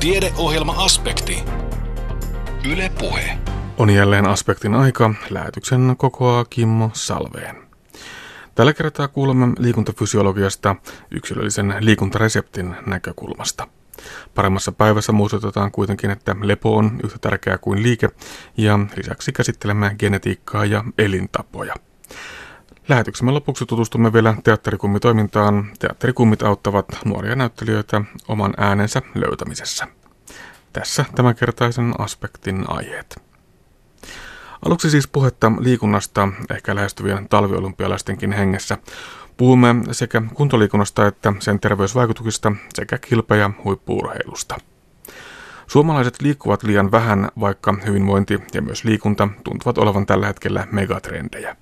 [0.00, 1.44] Tiedeohjelma-aspekti.
[2.72, 3.38] Yle Puhe.
[3.78, 5.14] On jälleen aspektin aika.
[5.30, 7.56] Lähetyksen kokoaa Kimmo Salveen.
[8.54, 10.76] Tällä kertaa kuulemme liikuntafysiologiasta
[11.10, 13.68] yksilöllisen liikuntareseptin näkökulmasta.
[14.34, 18.08] Paremmassa päivässä muistutetaan kuitenkin, että lepo on yhtä tärkeää kuin liike
[18.56, 21.74] ja lisäksi käsittelemme genetiikkaa ja elintapoja.
[22.88, 25.70] Lähetyksemme lopuksi tutustumme vielä teatterikummitoimintaan.
[25.78, 29.86] Teatterikummit auttavat nuoria näyttelijöitä oman äänensä löytämisessä.
[30.72, 33.22] Tässä tämänkertaisen aspektin aiheet.
[34.66, 38.78] Aluksi siis puhetta liikunnasta, ehkä lähestyvien talviolympialaistenkin hengessä.
[39.36, 44.58] Puhumme sekä kuntoliikunnasta että sen terveysvaikutuksista sekä kilpa- ja huippuurheilusta.
[45.66, 51.56] Suomalaiset liikkuvat liian vähän, vaikka hyvinvointi ja myös liikunta tuntuvat olevan tällä hetkellä megatrendejä.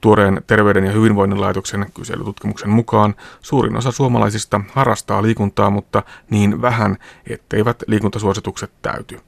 [0.00, 6.96] Tuoreen Terveyden ja hyvinvoinnin laitoksen kyselytutkimuksen mukaan suurin osa suomalaisista harrastaa liikuntaa, mutta niin vähän,
[7.26, 9.20] etteivät liikuntasuositukset täyty.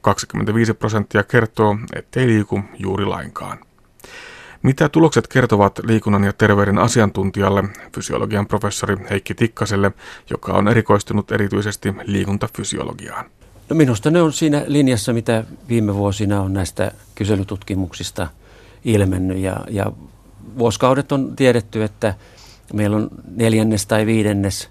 [0.00, 3.58] 25 prosenttia kertoo, ettei liiku juuri lainkaan.
[4.62, 7.64] Mitä tulokset kertovat liikunnan ja terveyden asiantuntijalle,
[7.94, 9.92] fysiologian professori Heikki Tikkaselle,
[10.30, 13.24] joka on erikoistunut erityisesti liikuntafysiologiaan?
[13.68, 18.28] No minusta ne on siinä linjassa, mitä viime vuosina on näistä kyselytutkimuksista
[18.84, 19.38] ilmennyt.
[19.38, 19.92] Ja, ja
[20.58, 22.14] vuosikaudet on tiedetty, että
[22.72, 24.68] meillä on neljännes tai viidennes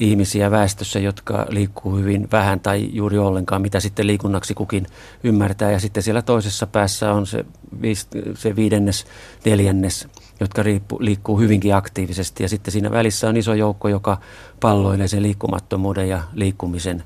[0.00, 4.86] ihmisiä väestössä, jotka liikkuu hyvin vähän tai juuri ollenkaan, mitä sitten liikunnaksi kukin
[5.24, 5.70] ymmärtää.
[5.70, 7.44] Ja sitten siellä toisessa päässä on se,
[8.34, 9.06] se viidennes,
[9.44, 10.08] neljännes,
[10.40, 12.42] jotka riippu, liikkuu hyvinkin aktiivisesti.
[12.42, 14.20] Ja sitten siinä välissä on iso joukko, joka
[14.60, 17.04] palloilee sen liikkumattomuuden ja liikkumisen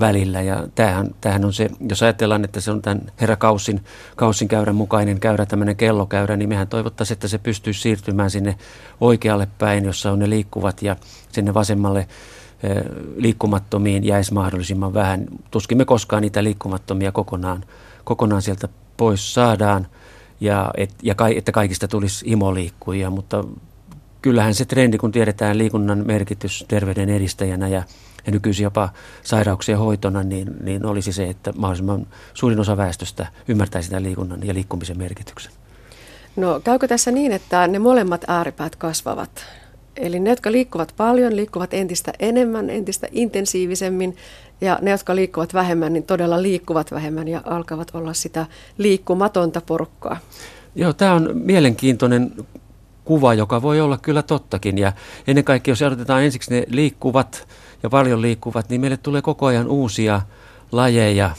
[0.00, 0.42] välillä.
[0.42, 3.84] Ja tämähän, tämähän on se, jos ajatellaan, että se on tämän herra Kaussin,
[4.16, 8.56] Kaussin käyrän mukainen käyrä, tämmöinen kellokäyrä, niin mehän toivottaisiin, että se pystyisi siirtymään sinne
[9.00, 10.96] oikealle päin, jossa on ne liikkuvat ja
[11.32, 12.08] sinne vasemmalle
[13.16, 15.26] liikkumattomiin jäisi mahdollisimman vähän.
[15.50, 17.64] Tuskin me koskaan niitä liikkumattomia kokonaan,
[18.04, 19.86] kokonaan sieltä pois saadaan
[20.40, 23.44] ja, et, ja ka, että kaikista tulisi imoliikkujia, mutta
[24.22, 27.82] kyllähän se trendi, kun tiedetään liikunnan merkitys terveyden edistäjänä ja
[28.26, 28.88] ja nykyisin jopa
[29.22, 34.54] sairauksien hoitona, niin, niin olisi se, että mahdollisimman suurin osa väestöstä ymmärtäisi tämän liikunnan ja
[34.54, 35.52] liikkumisen merkityksen.
[36.36, 39.44] No käykö tässä niin, että ne molemmat ääripäät kasvavat?
[39.96, 44.16] Eli ne, jotka liikkuvat paljon, liikkuvat entistä enemmän, entistä intensiivisemmin,
[44.60, 48.46] ja ne, jotka liikkuvat vähemmän, niin todella liikkuvat vähemmän ja alkavat olla sitä
[48.78, 50.16] liikkumatonta porukkaa.
[50.74, 52.32] Joo, tämä on mielenkiintoinen
[53.04, 54.78] kuva, joka voi olla kyllä tottakin.
[54.78, 54.92] Ja
[55.26, 57.48] ennen kaikkea, jos otetaan ensiksi ne liikkuvat
[57.82, 60.22] ja paljon liikkuvat, niin meille tulee koko ajan uusia
[60.72, 61.30] lajeja.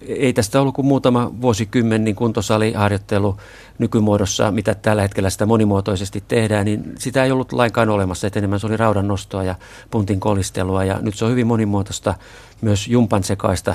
[0.00, 3.36] Ei tästä ollut kuin muutama vuosikymmen niin kuntosaliharjoittelu
[3.78, 8.26] nykymuodossa, mitä tällä hetkellä sitä monimuotoisesti tehdään, niin sitä ei ollut lainkaan olemassa.
[8.26, 9.54] Että enemmän se oli raudan nostoa ja
[9.90, 12.14] puntin kolistelua ja nyt se on hyvin monimuotoista
[12.60, 13.74] myös jumpan sekaista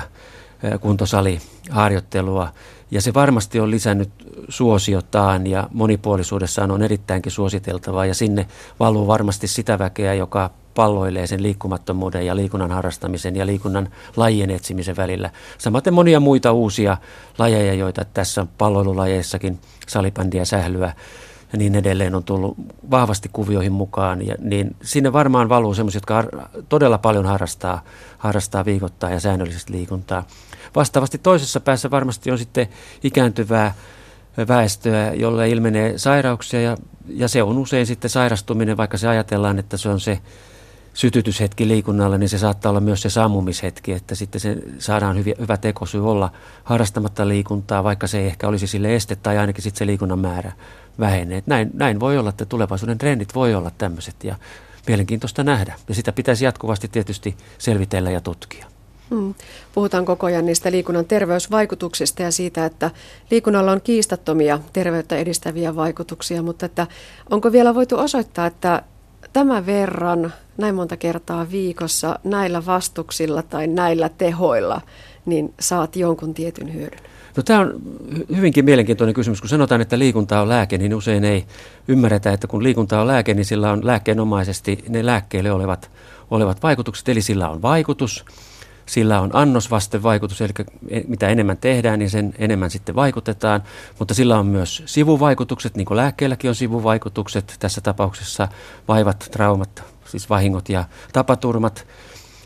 [0.80, 2.48] kuntosaliharjoittelua.
[2.90, 4.10] Ja se varmasti on lisännyt
[4.48, 8.46] suosiotaan ja monipuolisuudessaan on erittäinkin suositeltavaa ja sinne
[8.80, 14.96] valuu varmasti sitä väkeä, joka palloilee sen liikkumattomuuden ja liikunnan harrastamisen ja liikunnan lajien etsimisen
[14.96, 15.30] välillä.
[15.58, 16.96] Samaten monia muita uusia
[17.38, 20.92] lajeja, joita tässä palloilulajeissakin, salibändiä, sählyä
[21.54, 22.56] ja niin edelleen on tullut
[22.90, 24.26] vahvasti kuvioihin mukaan.
[24.26, 26.24] Ja, niin sinne varmaan valuu sellaisia, jotka
[26.68, 27.82] todella paljon harrastaa,
[28.18, 30.24] harrastaa viikoittaa ja säännöllisesti liikuntaa.
[30.76, 32.66] Vastaavasti toisessa päässä varmasti on sitten
[33.02, 33.74] ikääntyvää
[34.48, 36.76] väestöä, jolle ilmenee sairauksia ja,
[37.08, 40.18] ja se on usein sitten sairastuminen, vaikka se ajatellaan, että se on se
[40.94, 45.56] sytytyshetki liikunnalle, niin se saattaa olla myös se sammumishetki, että sitten se saadaan hyvä, hyvä
[45.56, 46.32] tekosyy olla
[46.64, 50.52] harrastamatta liikuntaa, vaikka se ei ehkä olisi sille este tai ainakin sitten se liikunnan määrä
[51.00, 51.42] vähenee.
[51.46, 54.36] Näin, näin voi olla, että tulevaisuuden trendit voi olla tämmöiset ja
[54.86, 55.74] mielenkiintoista nähdä.
[55.88, 58.73] Ja sitä pitäisi jatkuvasti tietysti selvitellä ja tutkia.
[59.10, 59.34] Hmm.
[59.74, 62.90] Puhutaan koko ajan niistä liikunnan terveysvaikutuksista ja siitä, että
[63.30, 66.86] liikunnalla on kiistattomia terveyttä edistäviä vaikutuksia, mutta että
[67.30, 68.82] onko vielä voitu osoittaa, että
[69.32, 74.80] tämän verran, näin monta kertaa viikossa, näillä vastuksilla tai näillä tehoilla,
[75.26, 77.00] niin saat jonkun tietyn hyödyn?
[77.36, 77.74] No, tämä on
[78.36, 79.40] hyvinkin mielenkiintoinen kysymys.
[79.40, 81.44] Kun sanotaan, että liikunta on lääke, niin usein ei
[81.88, 85.90] ymmärretä, että kun liikunta on lääke, niin sillä on lääkkeenomaisesti ne lääkkeelle olevat,
[86.30, 87.08] olevat vaikutukset.
[87.08, 88.24] Eli sillä on vaikutus,
[88.86, 90.52] sillä on annosvastevaikutus, eli
[91.08, 93.62] mitä enemmän tehdään, niin sen enemmän sitten vaikutetaan.
[93.98, 97.56] Mutta sillä on myös sivuvaikutukset, niin kuin lääkkeelläkin on sivuvaikutukset.
[97.58, 98.48] Tässä tapauksessa
[98.88, 101.86] vaivat, traumat, siis vahingot ja tapaturmat.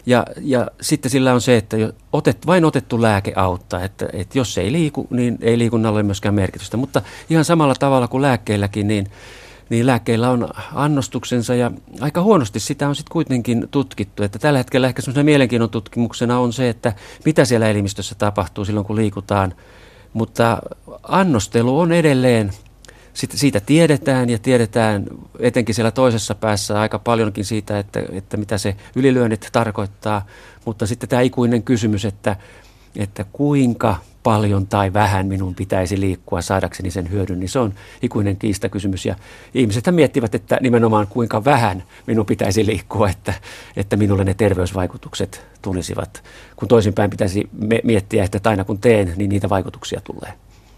[0.07, 1.77] Ja, ja sitten sillä on se, että
[2.13, 6.35] otet, vain otettu lääke auttaa, että, että jos ei liiku, niin ei liikunnalla ole myöskään
[6.35, 6.77] merkitystä.
[6.77, 9.07] Mutta ihan samalla tavalla kuin lääkkeelläkin, niin
[9.71, 11.71] niin lääkkeillä on annostuksensa ja
[12.01, 14.23] aika huonosti sitä on sitten kuitenkin tutkittu.
[14.23, 16.93] Että tällä hetkellä ehkä semmoisena mielenkiinnon tutkimuksena on se, että
[17.25, 19.55] mitä siellä elimistössä tapahtuu silloin kun liikutaan.
[20.13, 20.59] Mutta
[21.03, 22.51] annostelu on edelleen,
[23.15, 25.05] siitä tiedetään ja tiedetään
[25.39, 30.27] etenkin siellä toisessa päässä aika paljonkin siitä, että, että mitä se ylilyönnit tarkoittaa.
[30.65, 32.37] Mutta sitten tämä ikuinen kysymys, että,
[32.97, 38.37] että kuinka paljon tai vähän minun pitäisi liikkua saadakseni sen hyödyn, niin se on ikuinen
[38.37, 39.07] kiistakysymys.
[39.07, 39.15] Ja
[39.55, 43.35] ihmiset miettivät, että nimenomaan kuinka vähän minun pitäisi liikkua, että,
[43.77, 46.23] että minulle ne terveysvaikutukset tulisivat.
[46.57, 47.49] Kun toisinpäin pitäisi
[47.85, 50.33] miettiä, että aina kun teen, niin niitä vaikutuksia tulee.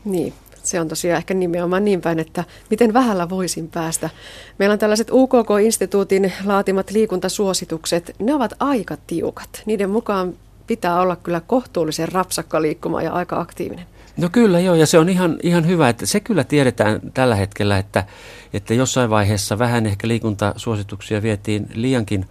[0.05, 0.33] Niin,
[0.63, 4.11] se on tosiaan ehkä nimenomaan niin päin, että miten vähällä voisin päästä.
[4.59, 8.17] Meillä on tällaiset UKK-instituutin laatimat liikuntasuositukset.
[8.19, 9.63] Ne ovat aika tiukat.
[9.67, 10.35] Niiden mukaan
[10.71, 13.87] pitää olla kyllä kohtuullisen rapsakka liikkuma ja aika aktiivinen.
[14.17, 17.79] No kyllä joo, ja se on ihan, ihan hyvä, että se kyllä tiedetään tällä hetkellä,
[17.79, 18.05] että,
[18.53, 22.27] että jossain vaiheessa vähän ehkä liikuntasuosituksia vietiin liiankin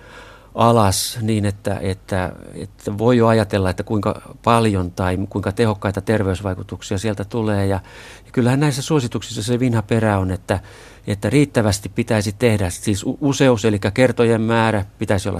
[0.56, 6.98] alas niin, että, että, että voi jo ajatella, että kuinka paljon tai kuinka tehokkaita terveysvaikutuksia
[6.98, 7.66] sieltä tulee.
[7.66, 7.80] Ja,
[8.26, 10.60] ja kyllähän näissä suosituksissa se vinha perä on, että,
[11.08, 15.40] että riittävästi pitäisi tehdä, siis useus eli kertojen määrä pitäisi olla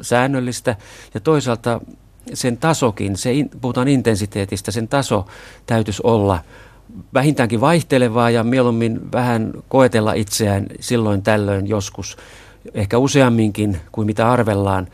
[0.00, 0.76] säännöllistä
[1.14, 1.80] ja toisaalta
[2.34, 3.30] sen tasokin, se,
[3.60, 5.26] puhutaan intensiteetistä, sen taso
[5.66, 6.38] täytyisi olla
[7.14, 12.16] vähintäänkin vaihtelevaa ja mieluummin vähän koetella itseään silloin tällöin joskus,
[12.74, 14.88] ehkä useamminkin kuin mitä arvellaan,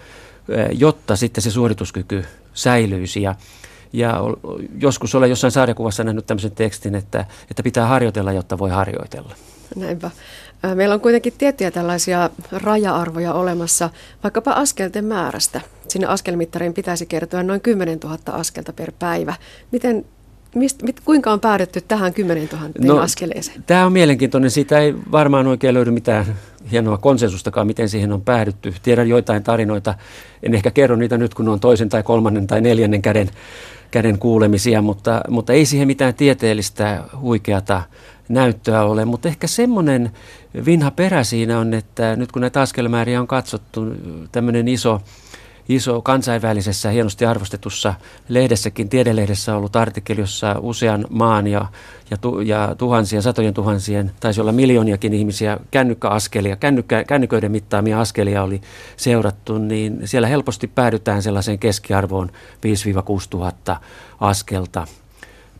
[0.73, 2.25] jotta sitten se suorituskyky
[2.55, 3.23] säilyisi.
[3.23, 3.35] Ja,
[3.93, 4.21] ja
[4.79, 9.35] joskus olen jossain sarjakuvassa nähnyt tämmöisen tekstin, että, että pitää harjoitella, jotta voi harjoitella.
[9.77, 10.11] Näinpä.
[10.75, 13.91] Meillä on kuitenkin tiettyjä tällaisia raja-arvoja olemassa,
[14.23, 15.61] vaikkapa askelten määrästä.
[15.93, 19.35] Sinne askelmittariin pitäisi kertoa noin 10 000 askelta per päivä.
[19.73, 20.05] Miten
[20.55, 23.63] Mist, mit, kuinka on päädytty tähän 10 000 no, askeleeseen?
[23.67, 24.51] Tämä on mielenkiintoinen.
[24.51, 26.27] Siitä ei varmaan oikein löydy mitään
[26.71, 28.75] hienoa konsensustakaan, miten siihen on päädytty.
[28.83, 29.95] Tiedän joitain tarinoita.
[30.43, 33.31] En ehkä kerro niitä nyt, kun on toisen tai kolmannen tai neljännen käden,
[33.91, 37.83] käden kuulemisia, mutta, mutta ei siihen mitään tieteellistä huikeata
[38.29, 39.05] näyttöä ole.
[39.05, 40.11] Mutta ehkä semmoinen
[40.67, 43.87] vinha perä siinä on, että nyt kun näitä askelmääriä on katsottu,
[44.33, 45.01] tämmöinen iso
[45.69, 47.95] iso kansainvälisessä hienosti arvostetussa
[48.29, 51.67] lehdessäkin, tiedelehdessä ollut artikkeli, jossa usean maan ja,
[52.11, 58.43] ja, tu, ja tuhansien, satojen tuhansien, taisi olla miljooniakin ihmisiä, kännykkäaskelia, kännykkä, kännyköiden mittaamia askelia
[58.43, 58.61] oli
[58.97, 62.31] seurattu, niin siellä helposti päädytään sellaiseen keskiarvoon 5-6
[63.31, 63.77] tuhatta
[64.21, 64.87] askelta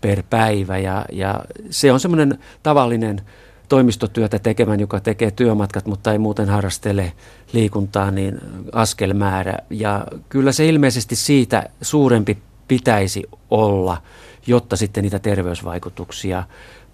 [0.01, 0.79] per päivä.
[0.79, 1.41] Ja, ja
[1.71, 3.21] se on semmoinen tavallinen
[3.69, 7.13] toimistotyötä tekemään, joka tekee työmatkat, mutta ei muuten harrastele
[7.53, 8.41] liikuntaa, niin
[8.73, 9.59] askelmäärä.
[9.71, 12.39] Ja kyllä se ilmeisesti siitä suurempi
[12.69, 14.03] pitäisi olla,
[14.47, 16.45] jotta sitten niitä terveysvaikutuksia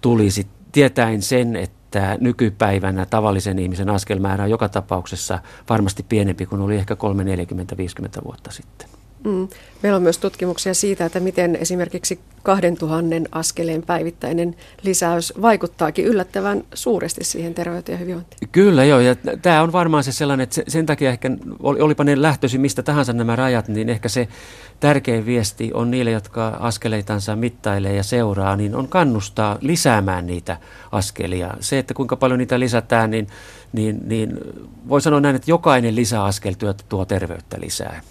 [0.01, 0.47] tulisi.
[0.71, 5.39] Tietäen sen, että nykypäivänä tavallisen ihmisen askelmäärä on joka tapauksessa
[5.69, 8.98] varmasti pienempi kuin oli ehkä 3, 40, 50 vuotta sitten.
[9.23, 9.47] Mm.
[9.83, 17.23] Meillä on myös tutkimuksia siitä, että miten esimerkiksi 2000 askeleen päivittäinen lisäys vaikuttaakin yllättävän suuresti
[17.23, 18.49] siihen terveyteen ja hyvinvointiin.
[18.51, 22.61] Kyllä joo, ja tämä on varmaan se sellainen, että sen takia ehkä, olipa ne lähtöisin
[22.61, 24.27] mistä tahansa nämä rajat, niin ehkä se
[24.79, 30.57] tärkein viesti on niille, jotka askeleitansa mittailee ja seuraa, niin on kannustaa lisäämään niitä
[30.91, 31.53] askelia.
[31.59, 33.27] Se, että kuinka paljon niitä lisätään, niin,
[33.73, 34.37] niin, niin
[34.89, 36.53] voi sanoa näin, että jokainen lisäaskel
[36.89, 38.01] tuo terveyttä lisää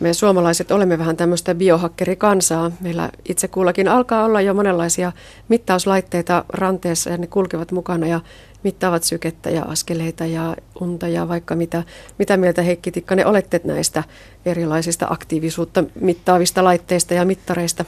[0.00, 2.70] me suomalaiset olemme vähän tämmöistä biohakkerikansaa.
[2.80, 5.12] Meillä itse kullakin alkaa olla jo monenlaisia
[5.48, 8.20] mittauslaitteita ranteessa ja ne kulkevat mukana ja
[8.62, 11.82] mittaavat sykettä ja askeleita ja unta ja vaikka mitä.
[12.18, 14.04] Mitä mieltä Heikki Tikkanen olette näistä
[14.46, 17.84] erilaisista aktiivisuutta mittaavista laitteista ja mittareista?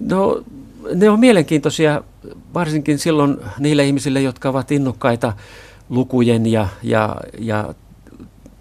[0.00, 0.42] No
[0.94, 2.02] ne on mielenkiintoisia
[2.54, 5.32] varsinkin silloin niille ihmisille, jotka ovat innokkaita
[5.88, 7.74] lukujen ja, ja, ja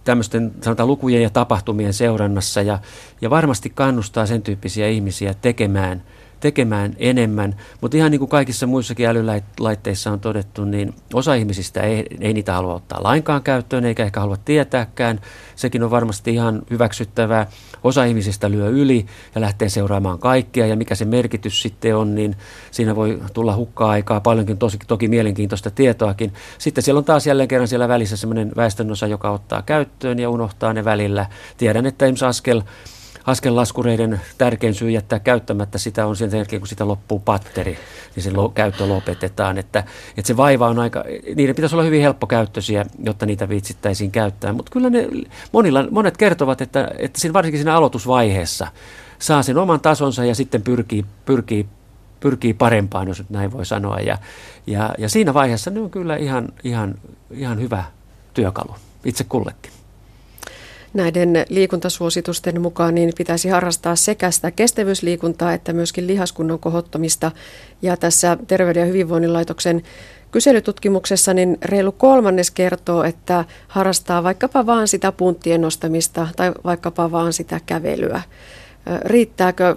[0.05, 2.79] tämmöisten sanotaan lukujen ja tapahtumien seurannassa ja,
[3.21, 6.03] ja varmasti kannustaa sen tyyppisiä ihmisiä tekemään–
[6.39, 7.55] tekemään enemmän.
[7.81, 12.53] Mutta ihan niin kuin kaikissa muissakin älylaitteissa on todettu, niin osa ihmisistä ei, ei niitä
[12.53, 15.19] halua ottaa lainkaan käyttöön eikä ehkä halua tietääkään.
[15.55, 17.47] Sekin on varmasti ihan hyväksyttävää.
[17.83, 22.35] Osa ihmisistä lyö yli ja lähtee seuraamaan kaikkea ja mikä se merkitys sitten on, niin
[22.71, 26.33] siinä voi tulla hukkaa aikaa paljonkin tosi, toki mielenkiintoista tietoakin.
[26.57, 30.73] Sitten siellä on taas jälleen kerran siellä välissä sellainen väestönosa, joka ottaa käyttöön ja unohtaa
[30.73, 31.25] ne välillä.
[31.57, 32.61] Tiedän, että esimerkiksi askel
[33.25, 37.77] askellaskureiden tärkein syy jättää käyttämättä sitä on sen jälkeen, kun sitä loppuu patteri,
[38.15, 39.57] niin se käyttö lopetetaan.
[39.57, 39.83] Että,
[40.17, 41.03] että se vaiva on aika,
[41.35, 44.53] niiden pitäisi olla hyvin helppokäyttöisiä, jotta niitä viitsittäisiin käyttää.
[44.53, 45.07] Mutta kyllä ne,
[45.51, 48.67] monilla, monet kertovat, että, että siinä, varsinkin siinä aloitusvaiheessa
[49.19, 51.65] saa sen oman tasonsa ja sitten pyrkii, pyrkii
[52.19, 53.99] pyrkii parempaan, jos nyt näin voi sanoa.
[53.99, 54.17] Ja,
[54.67, 56.95] ja, ja siinä vaiheessa ne on kyllä ihan, ihan,
[57.31, 57.83] ihan hyvä
[58.33, 59.74] työkalu itse kullekin
[60.95, 67.31] näiden liikuntasuositusten mukaan niin pitäisi harrastaa sekä sitä kestävyysliikuntaa että myöskin lihaskunnon kohottamista.
[67.81, 69.83] Ja tässä Terveyden ja hyvinvoinnin laitoksen
[70.31, 77.33] kyselytutkimuksessa niin reilu kolmannes kertoo, että harrastaa vaikkapa vaan sitä punttien nostamista tai vaikkapa vaan
[77.33, 78.21] sitä kävelyä.
[79.05, 79.75] Riittääkö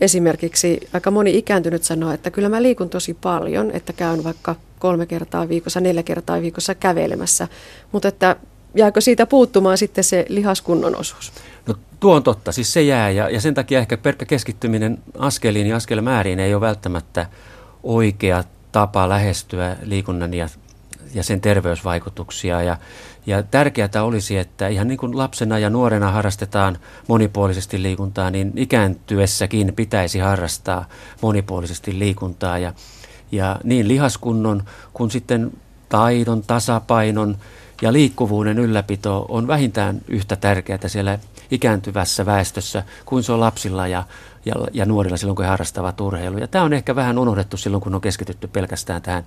[0.00, 5.06] esimerkiksi, aika moni ikääntynyt sanoo, että kyllä mä liikun tosi paljon, että käyn vaikka kolme
[5.06, 7.48] kertaa viikossa, neljä kertaa viikossa kävelemässä,
[7.92, 8.36] mutta että
[8.76, 11.32] jääkö siitä puuttumaan sitten se lihaskunnon osuus?
[11.66, 15.66] No tuo on totta, siis se jää ja, ja sen takia ehkä pelkkä keskittyminen askeliin
[15.66, 17.26] ja askelmääriin ei ole välttämättä
[17.82, 20.48] oikea tapa lähestyä liikunnan ja,
[21.14, 22.62] ja sen terveysvaikutuksia.
[22.62, 22.76] Ja,
[23.26, 26.78] ja tärkeää olisi, että ihan niin kuin lapsena ja nuorena harrastetaan
[27.08, 30.88] monipuolisesti liikuntaa, niin ikääntyessäkin pitäisi harrastaa
[31.22, 32.58] monipuolisesti liikuntaa.
[32.58, 32.72] Ja,
[33.32, 35.52] ja niin lihaskunnon kuin sitten
[35.88, 37.36] taidon, tasapainon
[37.82, 41.18] ja liikkuvuuden ylläpito on vähintään yhtä tärkeää siellä
[41.50, 44.04] ikääntyvässä väestössä kuin se on lapsilla ja,
[44.44, 46.40] ja, ja nuorilla silloin, kun he harrastavat urheilua.
[46.40, 49.24] Ja tämä on ehkä vähän unohdettu silloin, kun on keskitytty pelkästään tähän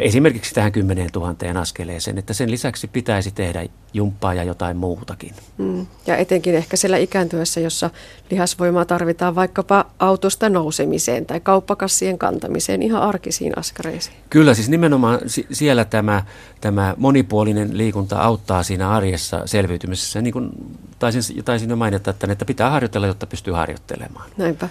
[0.00, 5.34] esimerkiksi tähän 10 000 askeleeseen, että sen lisäksi pitäisi tehdä jumppaa ja jotain muutakin.
[5.58, 5.86] Mm.
[6.06, 7.90] Ja etenkin ehkä siellä ikääntyessä, jossa
[8.30, 14.16] lihasvoimaa tarvitaan vaikkapa autosta nousemiseen tai kauppakassien kantamiseen ihan arkisiin askareisiin.
[14.30, 15.20] Kyllä, siis nimenomaan
[15.52, 16.24] siellä tämä,
[16.60, 20.22] tämä monipuolinen liikunta auttaa siinä arjessa selviytymisessä.
[20.22, 20.50] Niin kuin
[20.98, 24.30] taisin, taisin jo mainita, että, että pitää harjoitella, jotta pystyy harjoittelemaan.
[24.36, 24.68] Näinpä.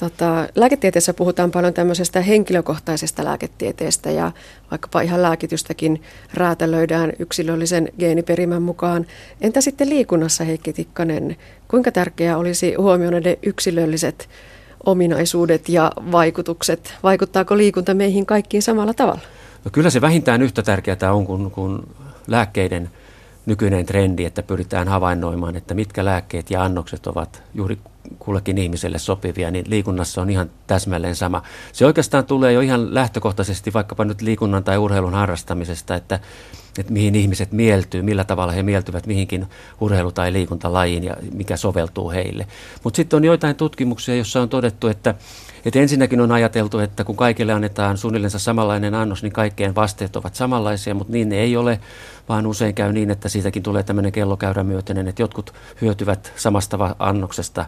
[0.00, 4.32] Tota, lääketieteessä puhutaan paljon tämmöisestä henkilökohtaisesta lääketieteestä ja
[4.70, 6.02] vaikkapa ihan lääkitystäkin
[6.34, 9.06] räätälöidään yksilöllisen geeniperimän mukaan.
[9.40, 11.36] Entä sitten liikunnassa, Heikki Tikkanen,
[11.68, 14.28] kuinka tärkeää olisi huomioida ne yksilölliset
[14.86, 16.94] ominaisuudet ja vaikutukset?
[17.02, 19.20] Vaikuttaako liikunta meihin kaikkiin samalla tavalla?
[19.64, 21.82] No kyllä se vähintään yhtä tärkeää on kuin, kuin
[22.26, 22.90] lääkkeiden
[23.46, 27.78] nykyinen trendi, että pyritään havainnoimaan, että mitkä lääkkeet ja annokset ovat juuri
[28.18, 31.42] kullekin ihmiselle sopivia, niin liikunnassa on ihan täsmälleen sama.
[31.72, 36.20] Se oikeastaan tulee jo ihan lähtökohtaisesti vaikkapa nyt liikunnan tai urheilun harrastamisesta, että,
[36.78, 39.46] että mihin ihmiset mieltyy, millä tavalla he mieltyvät mihinkin
[39.80, 42.46] urheilu- tai liikuntalajiin ja mikä soveltuu heille.
[42.84, 45.14] Mutta sitten on joitain tutkimuksia, joissa on todettu, että,
[45.64, 50.34] että ensinnäkin on ajateltu, että kun kaikille annetaan suunnilleen samanlainen annos, niin kaikkien vasteet ovat
[50.34, 51.80] samanlaisia, mutta niin ne ei ole,
[52.28, 57.66] vaan usein käy niin, että siitäkin tulee tämmöinen kellokäyrä myöten, että jotkut hyötyvät samasta annoksesta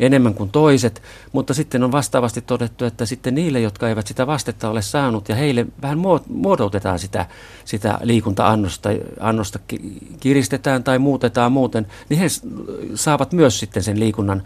[0.00, 1.02] enemmän kuin toiset,
[1.32, 5.34] mutta sitten on vastaavasti todettu, että sitten niille, jotka eivät sitä vastetta ole saanut ja
[5.34, 7.26] heille vähän muodoutetaan sitä,
[7.64, 8.88] sitä liikunta-annosta,
[9.20, 9.58] annosta
[10.20, 12.26] kiristetään tai muutetaan muuten, niin he
[12.94, 14.42] saavat myös sitten sen liikunnan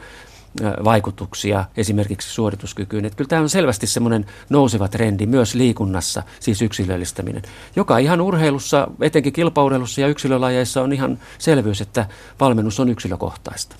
[0.84, 3.04] vaikutuksia esimerkiksi suorituskykyyn.
[3.04, 7.42] Että kyllä tämä on selvästi semmoinen nouseva trendi myös liikunnassa, siis yksilöllistäminen,
[7.76, 12.06] joka ihan urheilussa, etenkin kilpaurheilussa ja yksilölajeissa on ihan selvyys, että
[12.40, 13.76] valmennus on yksilökohtaista.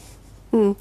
[0.53, 0.75] Mm.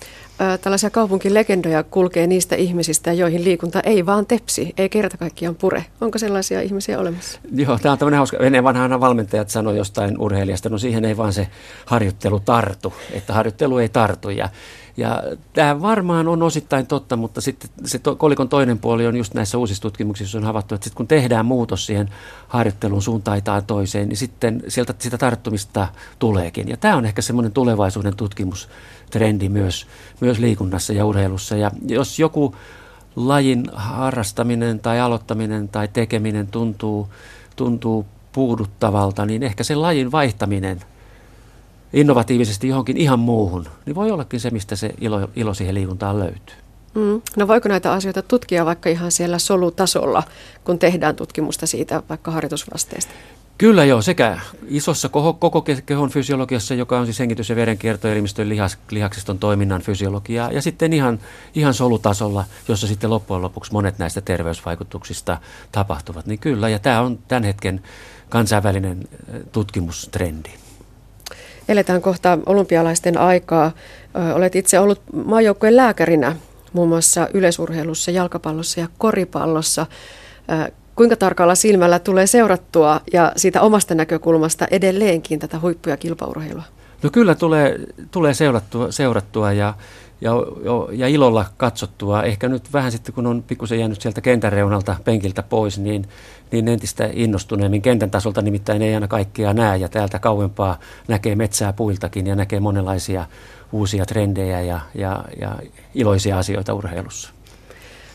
[0.62, 5.86] Tällaisia kaupunkilegendoja kulkee niistä ihmisistä, joihin liikunta ei vaan tepsi, ei kerta kaikkiaan pure.
[6.02, 7.40] Onko sellaisia ihmisiä olemassa?
[7.56, 8.38] Joo, tämä on tämmöinen hauska.
[8.38, 11.48] Ennen vanhana valmentajat sanoivat jostain urheilijasta, no siihen ei vaan se
[11.86, 14.30] harjoittelu tartu, että harjoittelu ei tartu.
[14.30, 14.50] Ja,
[14.98, 15.24] ja
[15.54, 19.58] tämä varmaan on osittain totta, mutta sitten se to, kolikon toinen puoli on just näissä
[19.58, 22.10] uusissa tutkimuksissa on havaittu, että sit kun tehdään muutos siihen
[22.48, 25.88] harjoittelun suuntaan tai toiseen, niin sitten sieltä sitä tarttumista
[26.20, 26.70] tuleekin.
[26.70, 29.88] Ja tämä on ehkä semmoinen tulevaisuuden tutkimustrendi myös,
[30.20, 31.56] myös liikunnassa ja urheilussa.
[31.56, 32.56] Ja jos joku
[33.16, 37.10] lajin harrastaminen tai aloittaminen tai tekeminen tuntuu,
[37.56, 40.82] tuntuu puuduttavalta, niin ehkä sen lajin vaihtaminen–
[41.94, 46.56] innovatiivisesti johonkin ihan muuhun, niin voi ollakin se, mistä se ilo, ilo siihen liikuntaan löytyy.
[46.96, 47.22] Mm.
[47.38, 50.24] No voiko näitä asioita tutkia vaikka ihan siellä solutasolla,
[50.64, 53.14] kun tehdään tutkimusta siitä vaikka harjoitusvasteesta?
[53.58, 58.78] Kyllä joo, sekä isossa koko, koko kehon fysiologiassa, joka on siis hengitys- ja verenkiertoelimistön lihas,
[58.92, 61.20] lihaksiston toiminnan fysiologiaa, ja sitten ihan,
[61.56, 65.38] ihan solutasolla, jossa sitten loppujen lopuksi monet näistä terveysvaikutuksista
[65.72, 66.26] tapahtuvat.
[66.26, 67.82] Niin kyllä, ja tämä on tämän hetken
[68.30, 69.08] kansainvälinen
[69.52, 70.63] tutkimustrendi.
[71.70, 73.72] Eletään kohta olympialaisten aikaa.
[74.34, 76.36] Olet itse ollut maajoukkojen lääkärinä
[76.74, 79.86] muun muassa yleisurheilussa, jalkapallossa ja koripallossa.
[80.96, 86.64] Kuinka tarkalla silmällä tulee seurattua ja siitä omasta näkökulmasta edelleenkin tätä huippu- ja kilpaurheilua?
[87.04, 87.80] No kyllä tulee,
[88.12, 89.74] tulee seurattua, seurattua ja,
[90.24, 90.32] ja,
[90.92, 92.24] ja ilolla katsottua.
[92.24, 96.08] Ehkä nyt vähän sitten, kun on pikkusen jäänyt sieltä kentän reunalta penkiltä pois, niin,
[96.52, 97.82] niin entistä innostuneemmin.
[97.82, 102.60] Kentän tasolta nimittäin ei aina kaikkea näe ja täältä kauempaa näkee metsää puiltakin ja näkee
[102.60, 103.26] monenlaisia
[103.72, 105.56] uusia trendejä ja, ja, ja
[105.96, 107.30] iloisia asioita urheilussa.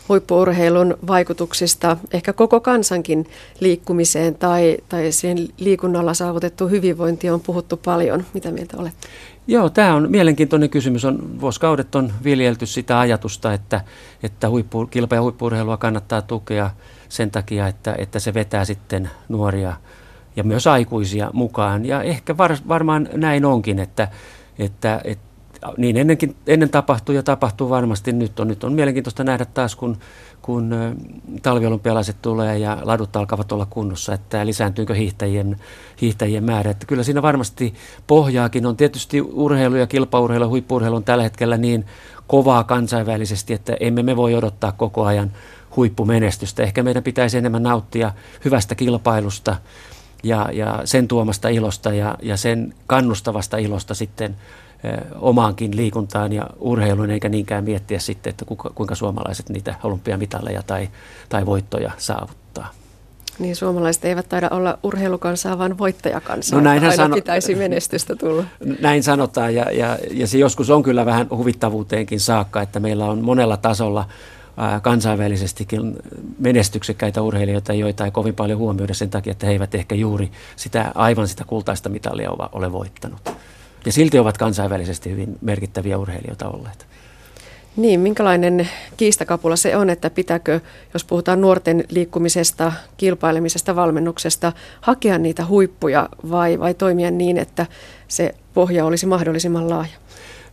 [0.09, 3.27] huippuurheilun vaikutuksista ehkä koko kansankin
[3.59, 8.25] liikkumiseen tai, tai siihen liikunnalla saavutettu hyvinvointi on puhuttu paljon.
[8.33, 8.93] Mitä mieltä olet?
[9.47, 11.05] Joo, tämä on mielenkiintoinen kysymys.
[11.05, 13.81] On, vuosikaudet on viljelty sitä ajatusta, että,
[14.23, 16.69] että huippu, kilpa- ja huippuurheilua kannattaa tukea
[17.09, 19.73] sen takia, että, että se vetää sitten nuoria
[20.35, 21.85] ja myös aikuisia mukaan.
[21.85, 24.07] Ja ehkä var, varmaan näin onkin, että,
[24.59, 25.28] että, että
[25.77, 28.47] niin ennenkin, ennen tapahtui ja tapahtuu varmasti nyt on.
[28.47, 29.97] Nyt on mielenkiintoista nähdä taas, kun,
[30.41, 30.75] kun
[31.41, 35.57] talviolympialaiset tulee ja ladut alkavat olla kunnossa, että lisääntyykö hiihtäjien,
[36.01, 36.71] hiihtäjien määrä.
[36.71, 37.73] Että kyllä siinä varmasti
[38.07, 38.77] pohjaakin on.
[38.77, 41.85] Tietysti urheilu ja kilpaurheilu ja huippuurheilu on tällä hetkellä niin
[42.27, 45.31] kovaa kansainvälisesti, että emme me voi odottaa koko ajan
[45.75, 46.63] huippumenestystä.
[46.63, 48.11] Ehkä meidän pitäisi enemmän nauttia
[48.45, 49.55] hyvästä kilpailusta
[50.23, 54.35] ja, ja sen tuomasta ilosta ja, ja sen kannustavasta ilosta sitten–
[55.19, 60.89] omaankin liikuntaan ja urheiluun, eikä niinkään miettiä sitten, että kuinka, kuinka suomalaiset niitä olympiamitaleja tai,
[61.29, 62.67] tai voittoja saavuttaa.
[63.39, 66.61] Niin, suomalaiset eivät taida olla urheilukansaa, vaan voittajakansaa.
[66.61, 67.15] No aina sano...
[67.15, 68.43] pitäisi menestystä tulla.
[68.81, 73.23] Näin sanotaan, ja, ja, ja se joskus on kyllä vähän huvittavuuteenkin saakka, että meillä on
[73.23, 74.05] monella tasolla
[74.81, 75.95] kansainvälisestikin
[76.39, 80.91] menestyksekkäitä urheilijoita, joita ei kovin paljon huomioida sen takia, että he eivät ehkä juuri sitä,
[80.95, 83.31] aivan sitä kultaista mitalia ole voittanut.
[83.89, 86.85] Ja silti ovat kansainvälisesti hyvin merkittäviä urheilijoita olleet.
[87.75, 90.59] Niin, minkälainen kiistakapula se on, että pitääkö,
[90.93, 97.65] jos puhutaan nuorten liikkumisesta, kilpailemisesta, valmennuksesta, hakea niitä huippuja vai, vai toimia niin, että
[98.07, 99.97] se pohja olisi mahdollisimman laaja?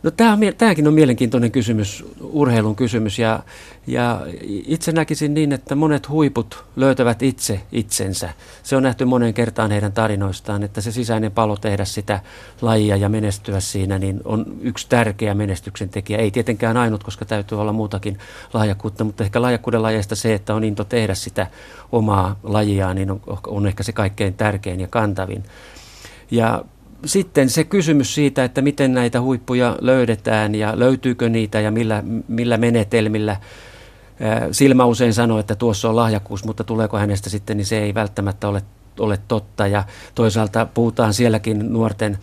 [0.07, 0.11] No
[0.57, 3.39] tämäkin on mielenkiintoinen kysymys, urheilun kysymys ja,
[3.87, 8.29] ja itse näkisin niin, että monet huiput löytävät itse itsensä.
[8.63, 12.19] Se on nähty monen kertaan heidän tarinoistaan, että se sisäinen palo tehdä sitä
[12.61, 16.17] lajia ja menestyä siinä niin on yksi tärkeä menestyksen tekijä.
[16.17, 18.17] Ei tietenkään ainut, koska täytyy olla muutakin
[18.53, 21.47] lahjakkuutta, mutta ehkä lahjakkuuden lajeista se, että on into tehdä sitä
[21.91, 25.43] omaa lajiaan, niin on, on ehkä se kaikkein tärkein ja kantavin.
[26.31, 26.63] Ja
[27.05, 32.57] sitten se kysymys siitä, että miten näitä huippuja löydetään ja löytyykö niitä ja millä, millä
[32.57, 33.37] menetelmillä.
[34.51, 38.47] Silmä usein sanoo, että tuossa on lahjakkuus, mutta tuleeko hänestä sitten, niin se ei välttämättä
[38.47, 38.61] ole,
[38.99, 39.67] ole totta.
[39.67, 39.83] Ja
[40.15, 42.17] toisaalta puhutaan sielläkin nuorten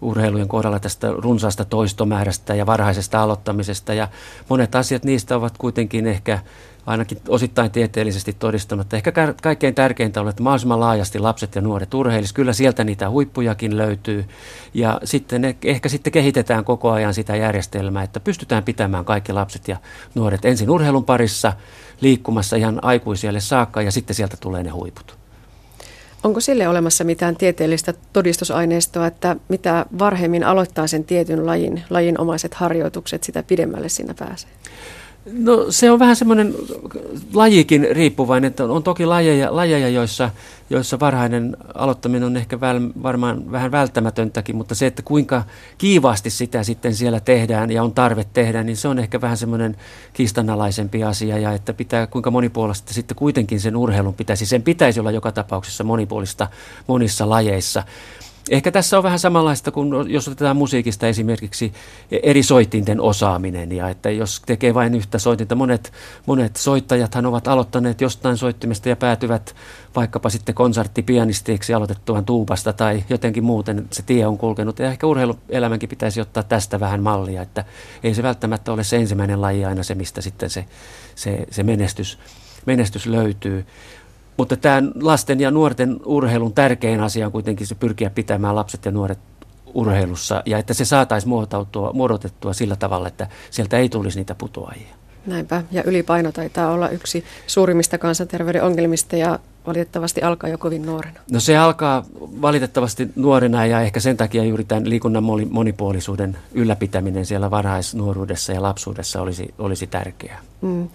[0.00, 3.94] urheilujen kohdalla tästä runsaasta toistomäärästä ja varhaisesta aloittamisesta.
[3.94, 4.08] Ja
[4.48, 6.38] monet asiat niistä ovat kuitenkin ehkä
[6.86, 11.94] ainakin osittain tieteellisesti todistanut, että ehkä kaikkein tärkeintä on, että mahdollisimman laajasti lapset ja nuoret
[11.94, 12.32] urheilis.
[12.32, 14.24] Kyllä sieltä niitä huippujakin löytyy.
[14.74, 19.76] Ja sitten ehkä sitten kehitetään koko ajan sitä järjestelmää, että pystytään pitämään kaikki lapset ja
[20.14, 21.52] nuoret ensin urheilun parissa
[22.00, 25.16] liikkumassa ihan aikuisille saakka ja sitten sieltä tulee ne huiput.
[26.24, 33.24] Onko sille olemassa mitään tieteellistä todistusaineistoa, että mitä varhemmin aloittaa sen tietyn lajin, lajinomaiset harjoitukset,
[33.24, 34.50] sitä pidemmälle siinä pääsee?
[35.32, 36.54] No se on vähän semmoinen
[37.34, 40.30] lajikin riippuvainen, että on toki lajeja, lajeja joissa,
[40.70, 45.42] joissa varhainen aloittaminen on ehkä väl, varmaan vähän välttämätöntäkin, mutta se, että kuinka
[45.78, 49.76] kiivaasti sitä sitten siellä tehdään ja on tarve tehdä, niin se on ehkä vähän semmoinen
[50.12, 55.10] kiistanalaisempi asia ja että pitää kuinka monipuolista sitten kuitenkin sen urheilun pitäisi, sen pitäisi olla
[55.10, 56.48] joka tapauksessa monipuolista
[56.86, 57.82] monissa lajeissa.
[58.50, 61.72] Ehkä tässä on vähän samanlaista kuin jos otetaan musiikista esimerkiksi
[62.22, 65.92] eri soittinten osaaminen ja että jos tekee vain yhtä soitinta, monet,
[66.26, 69.54] monet soittajathan ovat aloittaneet jostain soittimesta ja päätyvät
[69.96, 74.78] vaikkapa sitten konserttipianisteiksi aloitettuaan tuupasta tai jotenkin muuten se tie on kulkenut.
[74.78, 77.64] Ja ehkä urheiluelämänkin pitäisi ottaa tästä vähän mallia, että
[78.02, 80.64] ei se välttämättä ole se ensimmäinen laji aina se, mistä sitten se,
[81.14, 82.18] se, se menestys,
[82.66, 83.66] menestys löytyy.
[84.36, 88.90] Mutta tämä lasten ja nuorten urheilun tärkein asia on kuitenkin se pyrkiä pitämään lapset ja
[88.90, 89.18] nuoret
[89.74, 94.94] urheilussa ja että se saataisiin muotoutua, muodotettua sillä tavalla, että sieltä ei tulisi niitä putoajia.
[95.26, 101.20] Näinpä, ja ylipaino taitaa olla yksi suurimmista kansanterveyden ongelmista ja valitettavasti alkaa jo kovin nuorena.
[101.30, 102.04] No se alkaa
[102.42, 109.22] valitettavasti nuorena ja ehkä sen takia juuri tämän liikunnan monipuolisuuden ylläpitäminen siellä varhaisnuoruudessa ja lapsuudessa
[109.22, 110.40] olisi, olisi tärkeää.
[110.60, 110.88] Mm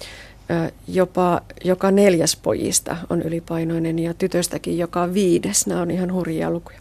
[0.87, 5.67] jopa joka neljäs pojista on ylipainoinen ja tytöstäkin joka viides.
[5.67, 6.79] Nämä on ihan hurjia lukuja.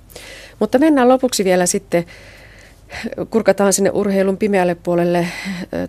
[0.59, 2.05] Mutta mennään lopuksi vielä sitten,
[3.31, 5.27] kurkataan sinne urheilun pimeälle puolelle.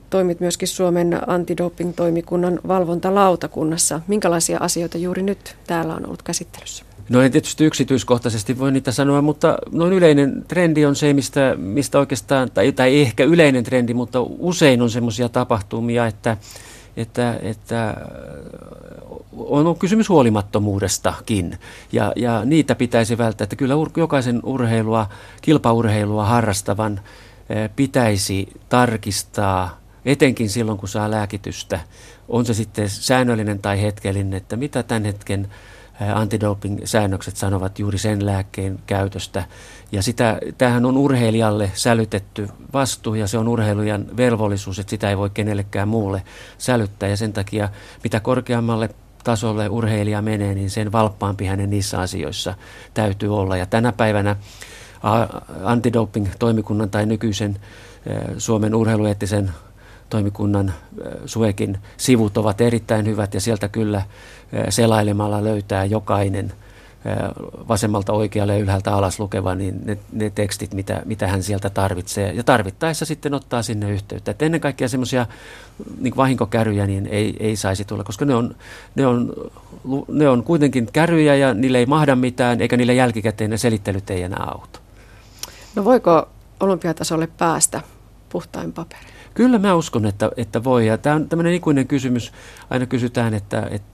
[0.09, 4.01] Toimit myöskin Suomen antidoping-toimikunnan valvontalautakunnassa.
[4.07, 6.85] Minkälaisia asioita juuri nyt täällä on ollut käsittelyssä?
[7.09, 11.99] No en tietysti yksityiskohtaisesti voi niitä sanoa, mutta noin yleinen trendi on se, mistä, mistä
[11.99, 16.37] oikeastaan, tai, tai ehkä yleinen trendi, mutta usein on semmoisia tapahtumia, että
[16.97, 17.97] että, että
[19.37, 21.57] on kysymys huolimattomuudestakin
[21.91, 23.43] ja, ja niitä pitäisi välttää.
[23.43, 25.09] Että kyllä jokaisen urheilua,
[25.41, 26.99] kilpaurheilua harrastavan
[27.75, 31.79] pitäisi tarkistaa etenkin silloin kun saa lääkitystä,
[32.29, 35.47] on se sitten säännöllinen tai hetkellinen, että mitä tämän hetken
[36.13, 39.43] antidoping-säännökset sanovat juuri sen lääkkeen käytöstä.
[39.91, 45.17] Ja sitä, tämähän on urheilijalle sälytetty vastuu ja se on urheilijan velvollisuus, että sitä ei
[45.17, 46.23] voi kenellekään muulle
[46.57, 47.09] sälyttää.
[47.09, 47.69] Ja sen takia
[48.03, 48.89] mitä korkeammalle
[49.23, 52.53] tasolle urheilija menee, niin sen valppaampi hänen niissä asioissa
[52.93, 53.57] täytyy olla.
[53.57, 54.35] Ja tänä päivänä
[55.63, 57.59] antidoping-toimikunnan tai nykyisen
[58.37, 59.51] Suomen urheilueettisen
[60.11, 60.73] toimikunnan
[61.25, 64.01] Suekin sivut ovat erittäin hyvät ja sieltä kyllä
[64.69, 66.53] selailemalla löytää jokainen
[67.67, 72.31] vasemmalta oikealle ja ylhäältä alas lukeva, niin ne, ne tekstit, mitä, mitä hän sieltä tarvitsee.
[72.33, 74.31] Ja tarvittaessa sitten ottaa sinne yhteyttä.
[74.31, 75.25] Et ennen kaikkea semmoisia
[75.99, 78.55] niin vahinkokäryjä niin ei, ei saisi tulla, koska ne on,
[78.95, 79.33] ne, on,
[80.07, 84.23] ne on kuitenkin käryjä ja niille ei mahda mitään, eikä niille jälkikäteen ne selittelyt ei
[84.23, 84.79] enää auta.
[85.75, 86.27] No voiko
[86.59, 87.81] olympiatasolle päästä
[88.29, 89.07] puhtain paperin?
[89.33, 90.87] Kyllä mä uskon, että, että voi.
[90.87, 92.31] Ja tämä on tämmöinen ikuinen kysymys.
[92.69, 93.87] Aina kysytään, että, että,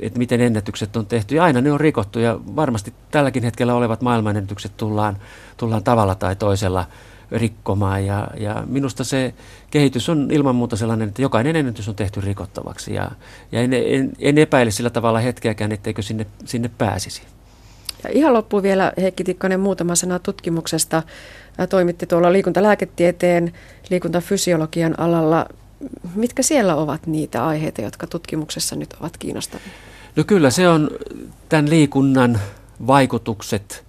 [0.00, 1.34] että miten ennätykset on tehty.
[1.34, 2.18] Ja aina ne on rikottu.
[2.18, 5.16] Ja varmasti tälläkin hetkellä olevat maailmanennätykset tullaan,
[5.56, 6.86] tullaan tavalla tai toisella
[7.30, 8.06] rikkomaan.
[8.06, 9.34] Ja, ja minusta se
[9.70, 12.94] kehitys on ilman muuta sellainen, että jokainen ennätys on tehty rikottavaksi.
[12.94, 13.10] Ja,
[13.52, 17.22] ja en, en, en epäile sillä tavalla hetkeäkään, etteikö sinne, sinne pääsisi.
[18.04, 21.02] Ja ihan loppuun vielä Heikki Tikkanen muutama sana tutkimuksesta.
[21.66, 23.52] Toimitti tuolla liikuntalääketieteen,
[23.90, 25.46] liikuntafysiologian alalla.
[26.14, 29.68] Mitkä siellä ovat niitä aiheita, jotka tutkimuksessa nyt ovat kiinnostavia?
[30.16, 30.90] No kyllä se on
[31.48, 32.40] tämän liikunnan
[32.86, 33.84] vaikutukset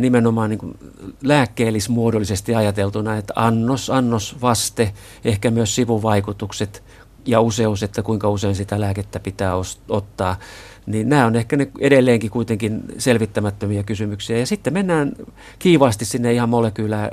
[0.00, 0.78] nimenomaan niin
[1.22, 4.92] lääkkeellismuodollisesti ajateltuna, että annos, annos, vaste,
[5.24, 6.82] ehkä myös sivuvaikutukset
[7.26, 9.52] ja useus, että kuinka usein sitä lääkettä pitää
[9.88, 10.36] ottaa
[10.86, 14.38] niin nämä on ehkä ne edelleenkin kuitenkin selvittämättömiä kysymyksiä.
[14.38, 15.12] Ja sitten mennään
[15.58, 16.48] kiivaasti sinne ihan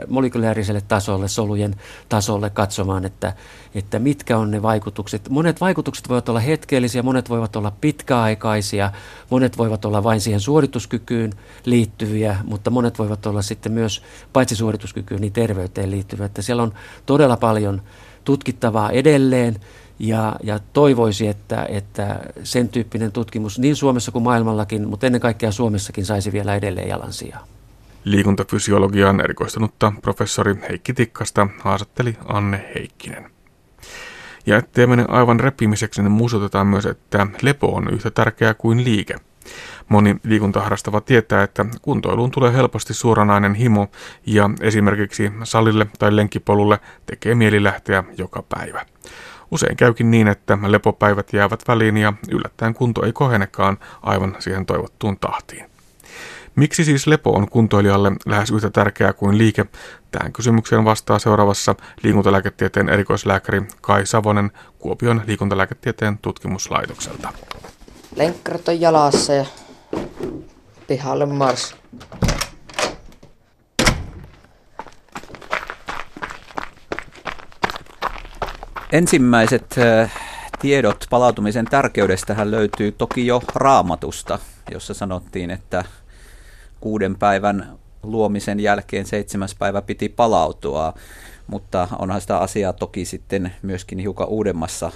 [0.09, 1.75] molekyläriselle tasolle, solujen
[2.09, 3.33] tasolle katsomaan, että,
[3.75, 5.29] että mitkä on ne vaikutukset.
[5.29, 8.91] Monet vaikutukset voivat olla hetkeellisiä, monet voivat olla pitkäaikaisia,
[9.29, 11.33] monet voivat olla vain siihen suorituskykyyn
[11.65, 14.03] liittyviä, mutta monet voivat olla sitten myös
[14.33, 16.25] paitsi suorituskykyyn, niin terveyteen liittyviä.
[16.25, 16.73] Että siellä on
[17.05, 17.81] todella paljon
[18.23, 19.55] tutkittavaa edelleen.
[20.03, 25.51] Ja, ja toivoisi, että, että sen tyyppinen tutkimus niin Suomessa kuin maailmallakin, mutta ennen kaikkea
[25.51, 27.47] Suomessakin saisi vielä edelleen jalansijaa.
[28.03, 33.31] Liikuntafysiologiaan erikoistunutta professori Heikki Tikkasta haastatteli Anne Heikkinen.
[34.45, 39.15] Ja ettei mene aivan repimiseksi, niin muistutetaan myös, että lepo on yhtä tärkeää kuin liike.
[39.89, 43.87] Moni liikuntaharrastava tietää, että kuntoiluun tulee helposti suoranainen himo
[44.25, 48.85] ja esimerkiksi salille tai lenkkipolulle tekee mieli lähteä joka päivä.
[49.51, 55.17] Usein käykin niin, että lepopäivät jäävät väliin ja yllättäen kunto ei kohenekaan aivan siihen toivottuun
[55.17, 55.71] tahtiin.
[56.55, 59.65] Miksi siis lepo on kuntoilijalle lähes yhtä tärkeää kuin liike?
[60.11, 67.33] Tähän kysymykseen vastaa seuraavassa liikuntalääketieteen erikoislääkäri Kai Savonen Kuopion liikuntalääketieteen tutkimuslaitokselta.
[68.15, 69.45] Lenkkarit on jalassa ja
[70.87, 71.75] pihalle mars.
[78.91, 79.75] Ensimmäiset
[80.59, 84.39] tiedot palautumisen tärkeydestähän löytyy toki jo raamatusta,
[84.71, 85.85] jossa sanottiin, että
[86.79, 90.93] kuuden päivän luomisen jälkeen seitsemäs päivä piti palautua,
[91.47, 94.91] mutta onhan sitä asiaa toki sitten myöskin hiukan uudemmassa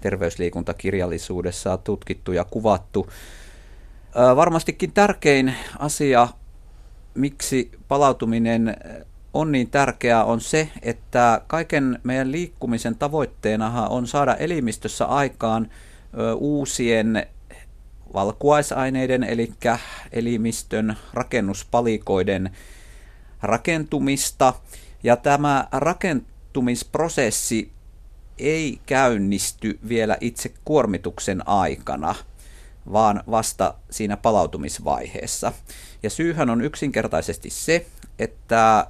[0.00, 3.10] terveysliikuntakirjallisuudessa tutkittu ja kuvattu.
[4.36, 6.28] Varmastikin tärkein asia,
[7.14, 8.76] miksi palautuminen
[9.34, 15.70] on niin tärkeää, on se, että kaiken meidän liikkumisen tavoitteenahan on saada elimistössä aikaan
[16.36, 17.26] uusien
[18.14, 19.52] valkuaisaineiden, eli
[20.12, 22.50] elimistön rakennuspalikoiden
[23.42, 24.54] rakentumista.
[25.02, 27.72] Ja tämä rakentumisprosessi
[28.38, 32.14] ei käynnisty vielä itse kuormituksen aikana,
[32.92, 35.52] vaan vasta siinä palautumisvaiheessa.
[36.02, 37.86] Ja syyhän on yksinkertaisesti se,
[38.18, 38.86] että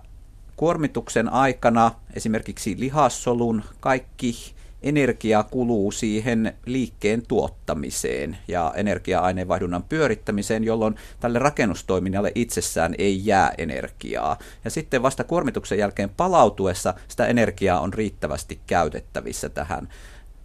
[0.61, 11.39] kuormituksen aikana esimerkiksi lihassolun kaikki energia kuluu siihen liikkeen tuottamiseen ja energia-aineenvaihdunnan pyörittämiseen, jolloin tälle
[11.39, 14.39] rakennustoiminnalle itsessään ei jää energiaa.
[14.65, 19.89] Ja sitten vasta kuormituksen jälkeen palautuessa sitä energiaa on riittävästi käytettävissä tähän,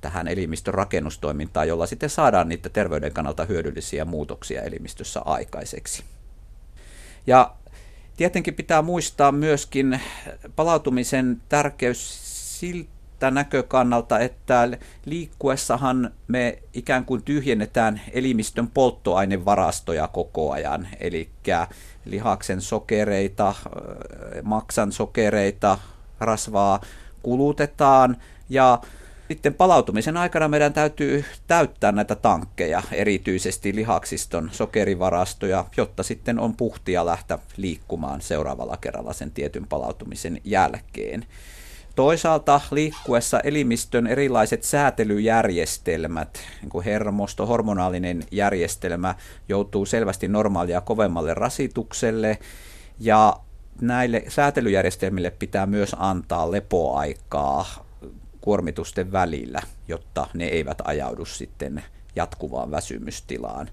[0.02, 6.04] tähän elimistön rakennustoimintaan, jolla sitten saadaan niitä terveyden kannalta hyödyllisiä muutoksia elimistössä aikaiseksi.
[7.28, 7.56] Ja
[8.18, 10.02] Tietenkin pitää muistaa myöskin
[10.56, 12.20] palautumisen tärkeys
[12.60, 14.70] siltä näkökannalta, että
[15.06, 21.30] liikkuessahan me ikään kuin tyhjennetään elimistön polttoainevarastoja koko ajan, eli
[22.06, 23.56] lihaksen sokereita,
[24.44, 25.78] maksan sokereita,
[26.20, 26.82] rasvaa,
[27.24, 28.18] kulutetaan.
[28.50, 28.80] Ja
[29.28, 37.06] sitten palautumisen aikana meidän täytyy täyttää näitä tankkeja, erityisesti lihaksiston sokerivarastoja, jotta sitten on puhtia
[37.06, 41.26] lähteä liikkumaan seuraavalla kerralla sen tietyn palautumisen jälkeen.
[41.96, 49.16] Toisaalta liikkuessa elimistön erilaiset säätelyjärjestelmät, niin kuin hermosto, hormonaalinen järjestelmä,
[49.50, 52.38] joutuu selvästi normaalia kovemmalle rasitukselle
[53.00, 53.38] ja
[53.82, 57.85] näille säätelyjärjestelmille pitää myös antaa lepoaikaa
[58.46, 61.84] kuormitusten välillä, jotta ne eivät ajaudu sitten
[62.16, 63.70] jatkuvaan väsymystilaan.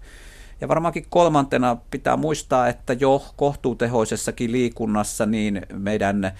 [0.61, 6.33] Ja varmaankin kolmantena pitää muistaa, että jo kohtuutehoisessakin liikunnassa niin meidän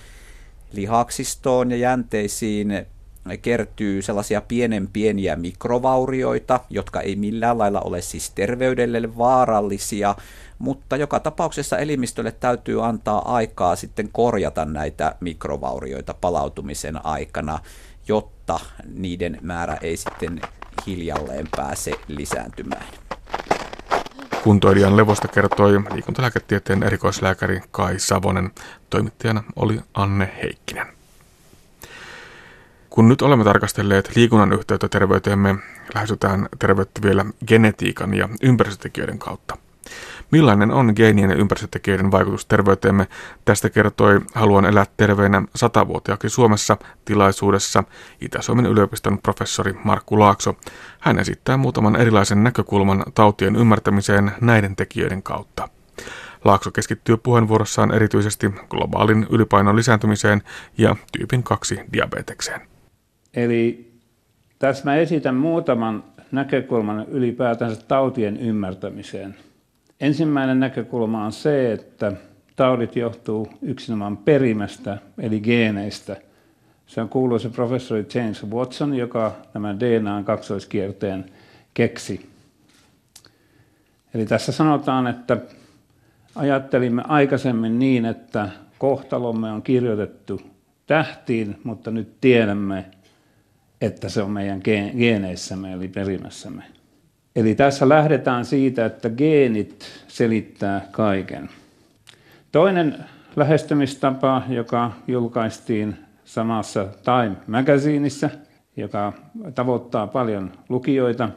[0.73, 2.87] lihaksistoon ja jänteisiin
[3.43, 10.15] kertyy sellaisia pienen pieniä mikrovaurioita, jotka ei millään lailla ole siis terveydelle vaarallisia,
[10.59, 17.59] mutta joka tapauksessa elimistölle täytyy antaa aikaa sitten korjata näitä mikrovaurioita palautumisen aikana,
[18.09, 18.61] jotta
[18.95, 20.41] niiden määrä ei sitten
[20.87, 22.87] hiljalleen pääse lisääntymään.
[24.45, 28.51] Kuntoilijan levosta kertoi liikuntalääketieteen erikoislääkäri Kai Savonen.
[28.91, 30.87] Toimittajana oli Anne Heikkinen.
[32.91, 35.55] Kun nyt olemme tarkastelleet liikunnan yhteyttä terveyteemme,
[35.95, 39.57] lähestytään terveyttä vielä genetiikan ja ympäristötekijöiden kautta.
[40.33, 43.07] Millainen on geenien ja ympäristötekijöiden vaikutus terveyteemme?
[43.45, 47.85] Tästä kertoi Haluan elää terveenä satavuotiaakin Suomessa tilaisuudessa
[48.21, 50.57] Itä-Suomen yliopiston professori Markku Laakso.
[51.01, 55.69] Hän esittää muutaman erilaisen näkökulman tautien ymmärtämiseen näiden tekijöiden kautta.
[56.45, 60.43] Laakso keskittyy puheenvuorossaan erityisesti globaalin ylipainon lisääntymiseen
[60.79, 62.61] ja tyypin 2 diabetekseen.
[63.35, 63.93] Eli
[64.59, 69.37] tässä mä esitän muutaman näkökulman ylipäätänsä tautien ymmärtämiseen–
[70.03, 72.13] Ensimmäinen näkökulma on se, että
[72.57, 76.17] taudit johtuu yksinomaan perimästä, eli geeneistä.
[76.87, 81.25] Se on kuuluisa professori James Watson, joka tämän DNAn kaksoiskierteen
[81.75, 82.31] keksi.
[84.15, 85.37] Eli tässä sanotaan, että
[86.35, 90.41] ajattelimme aikaisemmin niin, että kohtalomme on kirjoitettu
[90.87, 92.85] tähtiin, mutta nyt tiedämme,
[93.81, 94.61] että se on meidän
[94.99, 96.82] geeneissämme eli perimässämme.
[97.37, 101.49] Eli tässä lähdetään siitä, että geenit selittää kaiken.
[102.53, 102.95] Toinen
[103.37, 108.31] lähestymistapa, joka julkaistiin samassa Time Magazineissa,
[108.77, 109.13] joka
[109.55, 111.29] tavoittaa paljon lukijoita,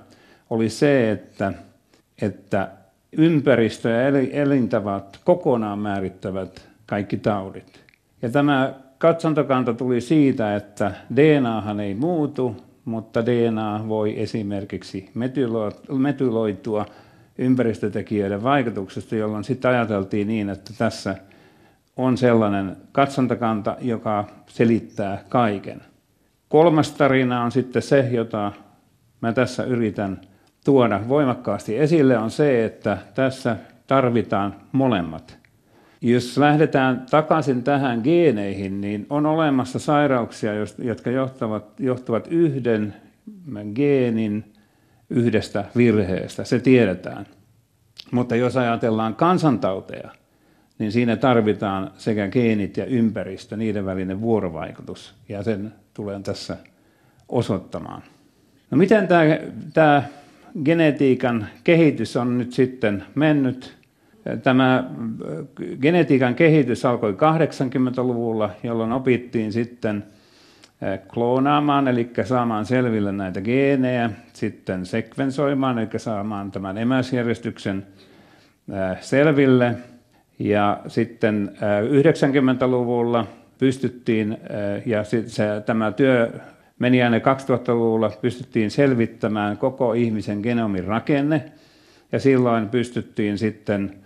[0.50, 1.54] oli se, että,
[2.22, 2.70] että
[3.12, 7.80] ympäristö ja elintavat kokonaan määrittävät kaikki taudit.
[8.22, 12.56] Ja tämä katsantokanta tuli siitä, että DNAhan ei muutu,
[12.86, 15.12] mutta DNA voi esimerkiksi
[15.98, 16.86] metyloitua
[17.38, 21.16] ympäristötekijöiden vaikutuksesta, jolloin sitten ajateltiin niin, että tässä
[21.98, 25.82] on sellainen katsontakanta, joka selittää kaiken.
[26.50, 28.52] Kolmas tarina on sitten se, jota
[29.22, 30.22] mä tässä yritän
[30.66, 35.45] tuoda voimakkaasti esille, on se, että tässä tarvitaan molemmat.
[36.02, 42.96] Jos lähdetään takaisin tähän geeneihin, niin on olemassa sairauksia, jotka johtavat, johtuvat yhden
[43.76, 44.54] geenin
[45.10, 46.44] yhdestä virheestä.
[46.44, 47.26] Se tiedetään.
[48.12, 50.10] Mutta jos ajatellaan kansantauteja,
[50.80, 55.16] niin siinä tarvitaan sekä geenit ja ympäristö, niiden välinen vuorovaikutus.
[55.30, 56.58] Ja sen tulen tässä
[57.30, 58.02] osoittamaan.
[58.72, 59.24] No miten tämä,
[59.74, 60.04] tämä
[60.66, 63.85] genetiikan kehitys on nyt sitten mennyt?
[64.44, 64.86] Tämä äh,
[65.82, 70.04] genetiikan kehitys alkoi 80-luvulla, jolloin opittiin sitten
[70.84, 77.86] äh, kloonaamaan, eli saamaan selville näitä geenejä, sitten sekvensoimaan, eli saamaan tämän emäsjärjestyksen
[78.74, 79.76] äh, selville.
[80.40, 81.52] Ja sitten
[82.62, 84.38] 90-luvulla pystyttiin,
[84.86, 85.24] ja se,
[85.66, 86.32] tämä työ
[86.80, 91.46] meni aina 2000-luvulla, pystyttiin selvittämään koko ihmisen genomin rakenne,
[92.12, 94.05] ja silloin pystyttiin sitten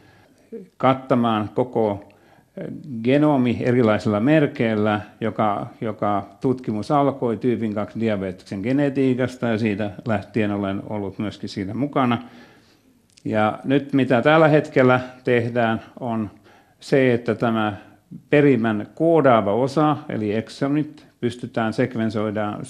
[0.78, 2.10] kattamaan koko
[2.58, 2.68] eh,
[3.04, 10.82] genomi erilaisilla merkeillä, joka, joka tutkimus alkoi tyypin 2 diabeteksen genetiikasta ja siitä lähtien olen
[10.90, 12.24] ollut myöskin siinä mukana.
[13.26, 16.30] Ja nyt mitä tällä hetkellä tehdään on
[16.80, 17.78] se, että tämä
[18.30, 22.66] perimän koodaava osa, eli exonit, pystytään sekvensoidaan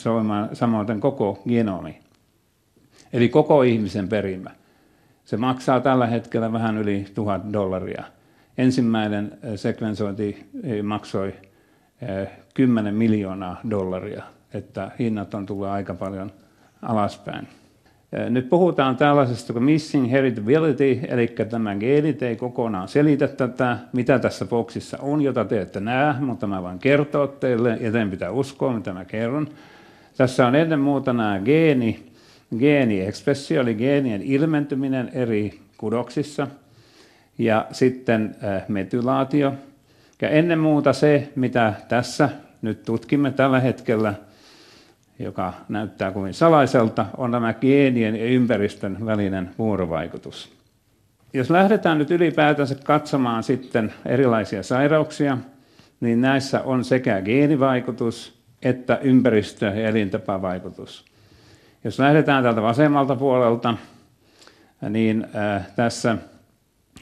[0.53, 1.99] samoin koko genomi.
[3.13, 4.51] Eli koko ihmisen perimä.
[5.29, 8.03] Se maksaa tällä hetkellä vähän yli tuhat dollaria.
[8.57, 11.33] Ensimmäinen eh, sekvensointi eh, maksoi
[12.53, 16.31] 10 eh, miljoonaa dollaria, että hinnat on tullut aika paljon
[16.81, 17.47] alaspäin.
[18.29, 24.45] Nyt puhutaan tällaisesta kuin missing heritability, eli tämä geenit ei kokonaan selitä tätä, mitä tässä
[24.45, 28.73] boksissa on, jota te ette näe, mutta mä voin kertoa teille, ja teidän pitää uskoa,
[28.73, 29.47] mitä mä kerron.
[30.17, 32.08] Tässä on ennen muuta nämä geeni,
[32.59, 36.47] geeniekspressio, eli geenien ilmentyminen eri kudoksissa,
[37.37, 38.35] ja sitten
[38.67, 39.53] metylaatio.
[40.21, 42.29] Ja ennen muuta se, mitä tässä
[42.61, 44.13] nyt tutkimme tällä hetkellä–
[45.19, 50.53] joka näyttää kovin salaiselta, on tämä geenien ja ympäristön välinen vuorovaikutus.
[51.33, 55.37] Jos lähdetään nyt ylipäätänsä katsomaan sitten erilaisia sairauksia,
[55.99, 61.05] niin näissä on sekä geenivaikutus että ympäristö- ja elintapavaikutus.
[61.83, 63.77] Jos lähdetään täältä vasemmalta puolelta,
[64.89, 66.17] niin äh, tässä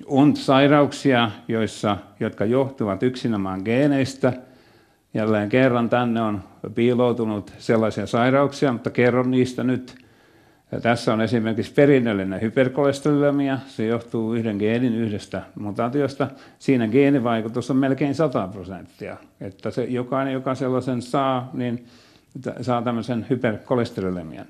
[0.05, 4.33] on sairauksia, joissa, jotka johtuvat yksinomaan geeneistä–
[5.17, 6.43] Jälleen kerran tänne on
[6.75, 9.95] piiloutunut sellaisia sairauksia, mutta kerron niistä nyt.
[10.81, 13.59] Tässä on esimerkiksi perinnöllinen hyperkolesterolemia.
[13.67, 16.27] Se johtuu yhden geenin yhdestä mutaatiosta.
[16.59, 19.17] Siinä geenivaikutus on melkein 100 prosenttia.
[19.41, 21.85] Että se, jokainen, joka sellaisen saa, niin
[22.61, 24.45] saa tämmöisen hyperkolesterolemian.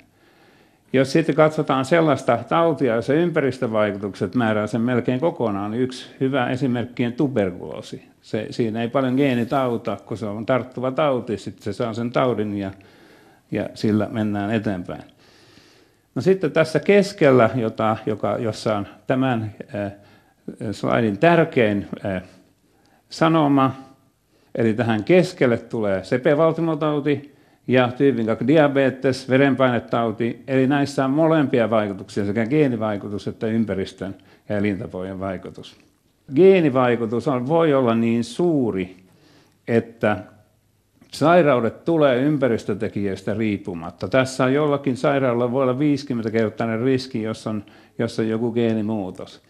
[0.94, 7.06] Jos sitten katsotaan sellaista tautia, jossa ympäristövaikutukset määrää sen melkein kokonaan, niin yksi hyvä esimerkki
[7.06, 8.08] on tuberkuloosi.
[8.22, 12.58] Se, siinä ei paljon geenitauta, kun se on tarttuva tauti, sitten se saa sen taudin
[12.58, 12.72] ja,
[13.52, 15.04] ja sillä mennään eteenpäin.
[16.16, 19.92] No sitten tässä keskellä, jota, joka, jossa on tämän äh,
[20.72, 22.24] slaidin tärkein äh,
[23.10, 23.76] sanoma,
[24.56, 27.37] eli tähän keskelle tulee sepevaltimotauti,
[27.68, 34.16] ja tyypin 2 diabetes, verenpainetauti, eli näissä on molempia vaikutuksia, sekä geenivaikutus että ympäristön
[34.50, 35.78] ja elintapojen vaikutus.
[36.36, 38.98] Geenivaikutus on, voi olla niin suuri,
[39.68, 40.18] että
[41.12, 44.08] sairaudet tulee ympäristötekijöistä riippumatta.
[44.08, 47.64] Tässä on jollakin sairaudella voi olla 50-kertainen riski, jos on,
[48.00, 49.47] jos on joku geenimuutos.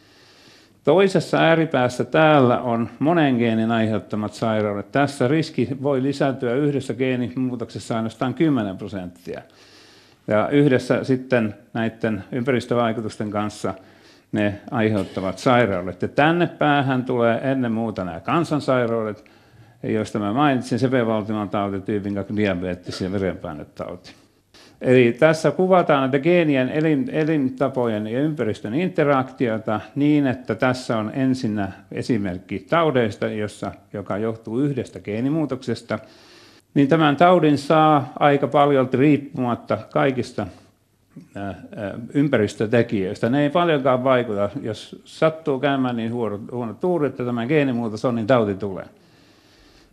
[0.87, 4.91] Toisessa ääripäässä täällä on monen geenin aiheuttamat sairaudet.
[4.91, 9.41] Tässä riski voi lisääntyä yhdessä geenimuutoksessa ainoastaan 10 prosenttia.
[10.27, 13.73] Ja yhdessä sitten näiden ympäristövaikutusten kanssa
[14.31, 16.01] ne aiheuttavat sairaudet.
[16.01, 19.25] Ja tänne päähän tulee ennen muuta nämä kansansairaudet,
[19.83, 24.26] joista mä mainitsin, sepelvaltimon tauti, tyypin 2 diabetes ja verenpainetauti.
[24.81, 31.71] Eli tässä kuvataan näitä geenien elin, elintapojen ja ympäristön interaktiota niin, että tässä on ensinnä
[31.91, 35.99] esimerkki taudeista, jossa, joka johtuu yhdestä geenimuutoksesta.
[36.73, 40.47] Niin tämän taudin saa aika paljon riippumatta kaikista
[42.13, 43.29] ympäristötekijöistä.
[43.29, 44.49] Ne ei paljonkaan vaikuta.
[44.61, 48.85] Jos sattuu käymään niin huono, huono tuuri, että tämä geenimuutos on, niin tauti tulee.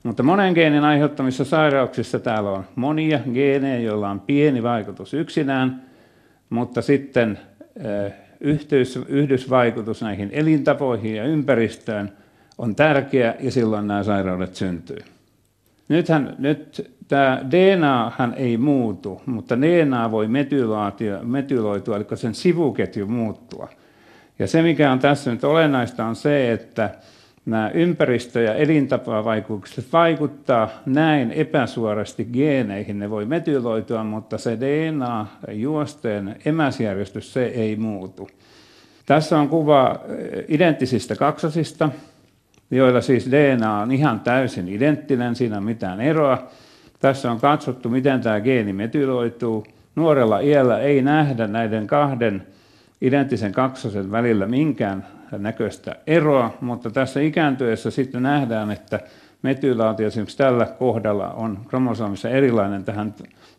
[0.05, 5.83] Mutta monen geenin aiheuttamissa sairauksissa täällä on monia geenejä, joilla on pieni vaikutus yksinään,
[6.51, 7.39] mutta sitten
[8.41, 12.13] yhteys, yhdysvaikutus näihin elintapoihin ja ympäristöön
[12.59, 14.99] on tärkeä ja silloin nämä sairaudet syntyy.
[15.89, 20.29] Nythän, nyt tämä DNA ei muutu, mutta DNA voi
[21.23, 23.69] metyloitua, eli sen sivuketju muuttua.
[24.39, 26.91] Ja se, mikä on tässä nyt olennaista, on se, että
[27.47, 32.99] nämä ympäristö- ja elintapavaikutukset vaikuttaa näin epäsuorasti geeneihin.
[32.99, 38.29] Ne voi metyloitua, mutta se DNA-juosteen emäsjärjestys, se ei muutu.
[39.07, 41.91] Tässä on kuva eh, identtisistä kaksosista,
[42.71, 46.49] joilla siis DNA on ihan täysin identtinen, siinä on mitään eroa.
[47.01, 49.67] Tässä on katsottu, miten tämä geeni metyloituu.
[49.97, 52.47] Nuorella iällä ei nähdä näiden kahden
[53.01, 55.07] identtisen kaksosen välillä minkään
[55.39, 59.01] näköistä eroa, mutta tässä ikääntyessä sitten nähdään, että
[59.43, 63.15] metylaatio esimerkiksi tällä kohdalla on kromosomissa erilainen tähän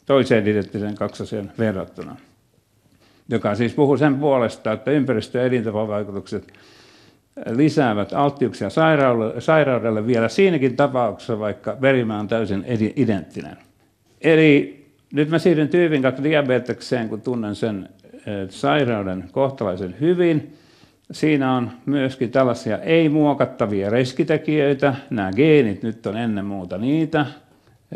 [0.06, 2.16] toiseen identtiseen kaksoseen verrattuna.
[3.30, 6.54] Joka siis puhuu sen puolesta, että ympäristö- ja elintapavaikutukset
[7.50, 8.70] lisäävät alttiuksia
[9.40, 13.58] sairaudelle, vielä siinäkin tapauksessa, vaikka verimä on täysin identtinen.
[14.22, 17.90] Eli nyt mä siirryn tyypin diabetekseen, kun tunnen sen
[18.50, 20.58] sairauden kohtalaisen hyvin.
[21.12, 24.96] Siinä on myöskin tällaisia ei-muokattavia riskitekijöitä.
[25.10, 27.26] Nämä geenit nyt on ennen muuta niitä.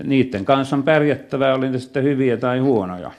[0.04, 3.12] Niiden kanssa on pärjättävä, oli ne sitten hyviä tai huonoja.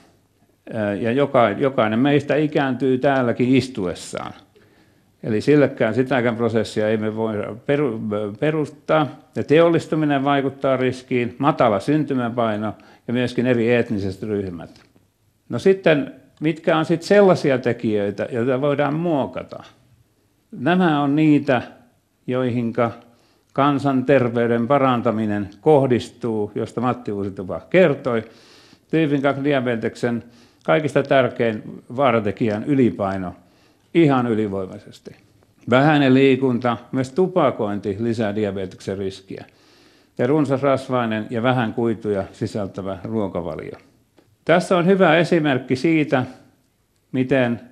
[0.99, 1.11] Ja
[1.57, 4.33] jokainen meistä ikääntyy täälläkin istuessaan.
[5.23, 7.35] Eli sillekään sitäkään prosessia ei me voi
[8.39, 9.07] perustaa.
[9.35, 12.73] Ja teollistuminen vaikuttaa riskiin, matala syntymäpaino
[13.07, 14.81] ja myöskin eri etniset ryhmät.
[15.49, 19.63] No sitten, mitkä on sitten sellaisia tekijöitä, joita voidaan muokata?
[20.51, 21.61] Nämä on niitä,
[22.27, 22.91] joihinka
[23.53, 28.23] kansanterveyden parantaminen kohdistuu, josta Matti Uusitupa kertoi.
[28.91, 30.23] Tyypin 2 diabeteksen
[30.65, 33.35] kaikista tärkein vaaratekijä on ylipaino
[33.93, 35.15] ihan ylivoimaisesti.
[35.69, 39.45] Vähäinen liikunta, myös tupakointi lisää diabeteksen riskiä.
[40.17, 43.77] Ja runsasrasvainen ja vähän kuituja sisältävä ruokavalio.
[44.45, 46.25] Tässä on hyvä esimerkki siitä,
[47.11, 47.70] miten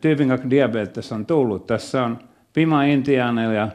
[0.00, 1.66] tyypin 2 diabetes on tullut.
[1.66, 2.18] Tässä on
[2.52, 3.68] Pima Intianeja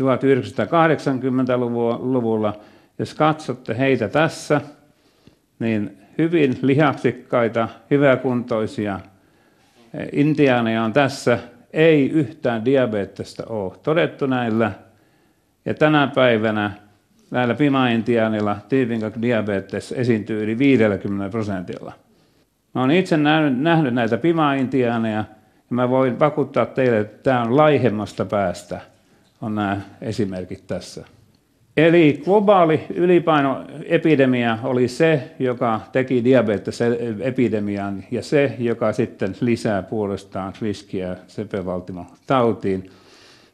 [0.00, 2.60] 1980-luvulla.
[2.98, 4.60] Jos katsotte heitä tässä,
[5.58, 9.00] niin hyvin lihaksikkaita, hyväkuntoisia
[10.12, 11.38] intiaaneja on tässä.
[11.72, 14.72] Ei yhtään diabetesta ole todettu näillä.
[15.64, 16.70] Ja tänä päivänä
[17.30, 21.92] näillä pima-intiaanilla tyypin 2 diabetes esiintyy yli 50 prosentilla.
[22.74, 25.24] Mä olen itse nähnyt, nähnyt näitä pima-intiaaneja ja
[25.70, 28.80] mä voin vakuuttaa teille, että tämä on laihemmasta päästä,
[29.42, 31.04] on nämä esimerkit tässä.
[31.76, 41.16] Eli globaali ylipainoepidemia oli se, joka teki diabetesepidemian ja se, joka sitten lisää puolestaan riskiä
[41.26, 42.90] sepelvaltimotautiin.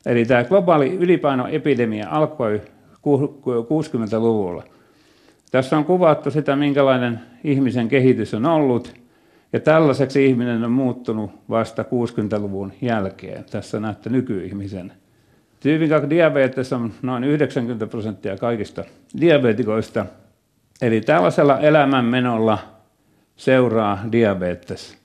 [0.07, 2.63] Eli tämä globaali ylipainoepidemia alkoi
[3.07, 4.63] 60-luvulla.
[5.51, 9.06] Tässä on kuvattu sitä, minkälainen ihmisen kehitys on ollut,
[9.53, 13.45] ja tällaiseksi ihminen on muuttunut vasta 60-luvun jälkeen.
[13.51, 14.93] Tässä näette nykyihmisen.
[15.61, 18.85] Tyypin 2 diabetes on noin 90 prosenttia kaikista
[19.21, 20.07] diabetikoista.
[20.83, 22.59] Eli tällaisella elämänmenolla
[23.37, 24.99] seuraa diabetes.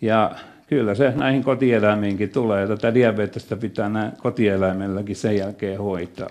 [0.00, 0.30] Ja
[0.66, 2.66] kyllä se näihin kotieläimiinkin tulee.
[2.66, 6.30] Tätä diabetesta pitää näin kotieläimelläkin sen jälkeen hoitaa.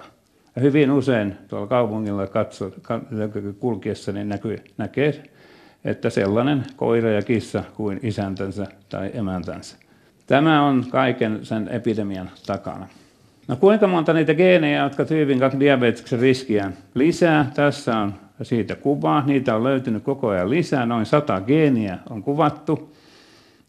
[0.55, 2.71] Ja hyvin usein tuolla kaupungilla katso,
[3.59, 5.23] kulkiessa niin näkyy, näkee,
[5.85, 9.77] että sellainen koira ja kissa kuin isäntänsä tai emäntänsä.
[10.27, 12.87] Tämä on kaiken sen epidemian takana.
[13.47, 17.51] No kuinka monta niitä geenejä, jotka tyypin 2 diabeteksen riskiä lisää?
[17.53, 19.23] Tässä on siitä kuva.
[19.25, 20.85] Niitä on löytynyt koko ajan lisää.
[20.85, 22.95] Noin 100 geeniä on kuvattu.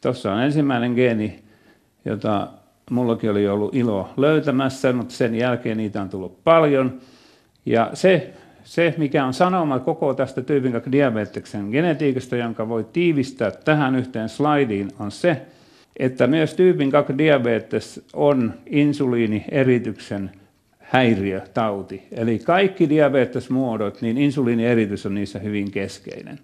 [0.00, 1.42] Tuossa on ensimmäinen geeni,
[2.04, 2.48] jota
[2.90, 7.00] mullakin oli ollut ilo löytämässä, mutta sen jälkeen niitä on tullut paljon.
[7.66, 8.34] Ja se,
[8.66, 14.28] se mikä on sanoma koko tästä tyypin 2 diabeteksen genetiikasta, jonka voi tiivistää tähän yhteen
[14.28, 15.42] slaidiin, on se,
[15.96, 20.30] että myös tyypin 2 diabetes on insuliinierityksen
[20.78, 22.02] häiriötauti.
[22.12, 26.38] Eli kaikki diabetesmuodot, niin insuliinieritys on niissä hyvin keskeinen.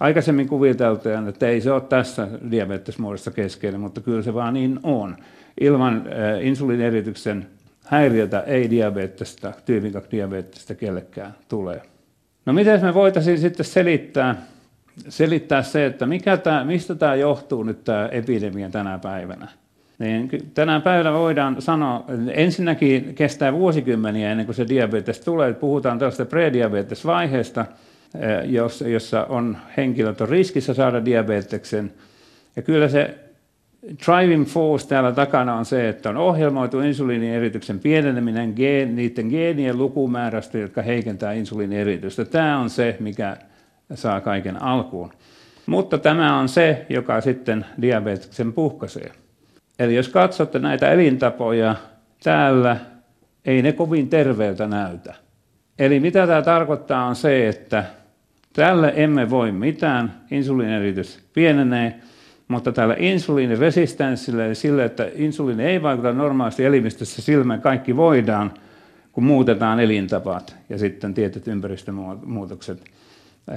[0.00, 5.16] Aikaisemmin kuviteltiin, että ei se ole tässä diabetesmuodossa keskeinen, mutta kyllä se vaan niin on.
[5.60, 7.46] Ilman äh, insuliinierityksen
[7.84, 11.82] häiriötä ei diabetesta, tyypin 2 diabetesta kellekään tule.
[12.46, 14.36] No miten me voitaisiin sitten selittää
[15.08, 19.48] selittää se, että mikä tämä, mistä tämä johtuu nyt tämä epidemia tänä päivänä.
[19.98, 25.52] Niin tänä päivänä voidaan sanoa, että ensinnäkin kestää vuosikymmeniä ennen kuin se diabetes tulee.
[25.52, 27.66] Puhutaan tällaista prediabetesvaiheesta,
[28.14, 28.50] eh,
[28.92, 31.92] jossa on henkilöt on riskissä saada diabeteksen.
[32.56, 33.18] Ja kyllä se
[34.06, 38.54] driving force täällä takana on se, että on ohjelmoitu insuliinierityksen pieneneminen
[38.94, 42.24] niiden geenien lukumäärästä, jotka heikentää insuliinieritystä.
[42.24, 43.36] Tämä on se, mikä
[43.94, 45.12] saa kaiken alkuun.
[45.66, 49.12] Mutta tämä on se, joka sitten diabeteksen puhkaisee.
[49.78, 51.76] Eli jos katsotte näitä elintapoja
[52.22, 52.76] täällä,
[53.44, 55.14] ei ne kovin terveeltä näytä.
[55.78, 57.84] Eli mitä tämä tarkoittaa on se, että
[58.52, 62.00] tälle emme voi mitään, insuliineritys pienenee,
[62.48, 68.52] mutta tällä insuliiniresistenssillä, eli sille, että insuliini ei vaikuta normaalisti elimistössä, sillä kaikki voidaan,
[69.12, 72.84] kun muutetaan elintapat ja sitten tietyt ympäristömuutokset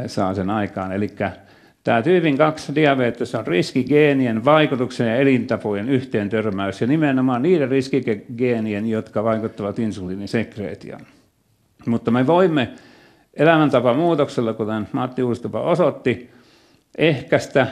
[0.07, 0.91] saa sen aikaan.
[0.91, 1.09] Eli
[1.83, 8.89] tämä tyypin 2 diabetes on riskigeenien vaikutuksen ja elintapojen yhteen törmäys ja nimenomaan niiden riskigeenien,
[8.89, 11.01] jotka vaikuttavat insuliinisekreetioon.
[11.85, 12.69] Mutta me voimme
[13.33, 16.29] elämäntapamuutoksella, kuten Matti Uustupa osoitti,
[16.97, 17.67] ehkäistä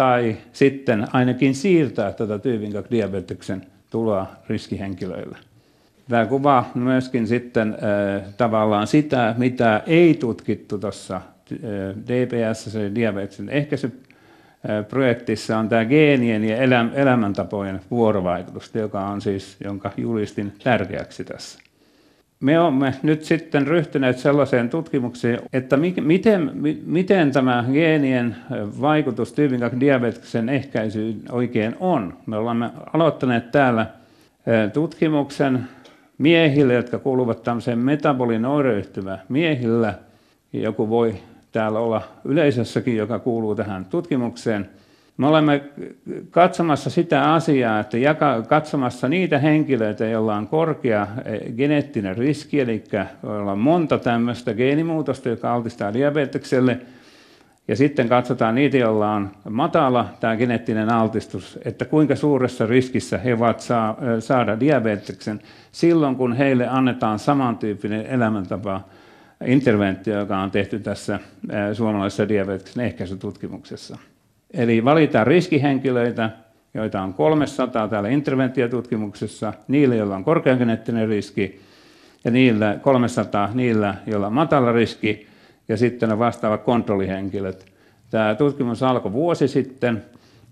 [0.00, 5.38] tai sitten ainakin siirtää tätä tyypin 2 diabeteksen tuloa riskihenkilöille.
[6.08, 7.76] Tämä kuvaa myöskin sitten äh,
[8.36, 11.20] tavallaan sitä, mitä ei tutkittu tuossa
[12.06, 16.56] DPS, se diabeteksen ehkäisyprojektissa on tämä geenien ja
[16.94, 21.58] elämäntapojen vuorovaikutus, joka on siis, jonka julistin tärkeäksi tässä.
[22.40, 26.52] Me olemme nyt sitten ryhtyneet sellaiseen tutkimukseen, että miten,
[26.86, 28.36] miten tämä geenien
[28.80, 32.14] vaikutus tyypin 2 diabeteksen ehkäisyyn oikein on.
[32.26, 33.86] Me olemme aloittaneet täällä
[34.72, 35.68] tutkimuksen
[36.18, 39.94] miehille, jotka kuuluvat tämmöiseen metabolin oireyhtymä miehillä.
[40.52, 41.14] Joku voi
[41.52, 44.68] täällä olla yleisössäkin, joka kuuluu tähän tutkimukseen.
[45.20, 45.62] Me olemme
[46.30, 52.84] katsomassa sitä asiaa, että jaka, katsomassa niitä henkilöitä, joilla on korkea eh, geneettinen riski, eli
[53.22, 56.80] joilla on monta tämmöistä geenimuutosta, joka altistaa diabetekselle,
[57.68, 63.38] Ja sitten katsotaan niitä, joilla on matala tämä geneettinen altistus, että kuinka suuressa riskissä he
[63.38, 65.40] voivat saa, saada diabeteksen
[65.72, 68.80] silloin, kun heille annetaan samantyyppinen elämäntapa
[69.46, 71.20] interventio, joka on tehty tässä
[71.72, 73.98] suomalaisessa diabeteksen ehkäisytutkimuksessa.
[74.54, 76.30] Eli valitaan riskihenkilöitä,
[76.74, 81.60] joita on 300 täällä interventiotutkimuksessa, niille, joilla on korkeageneettinen riski,
[82.24, 85.26] ja niillä 300 niillä, joilla on matala riski,
[85.68, 87.66] ja sitten on vastaavat kontrollihenkilöt.
[88.10, 90.04] Tämä tutkimus alkoi vuosi sitten,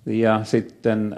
[0.06, 1.16] ja sitten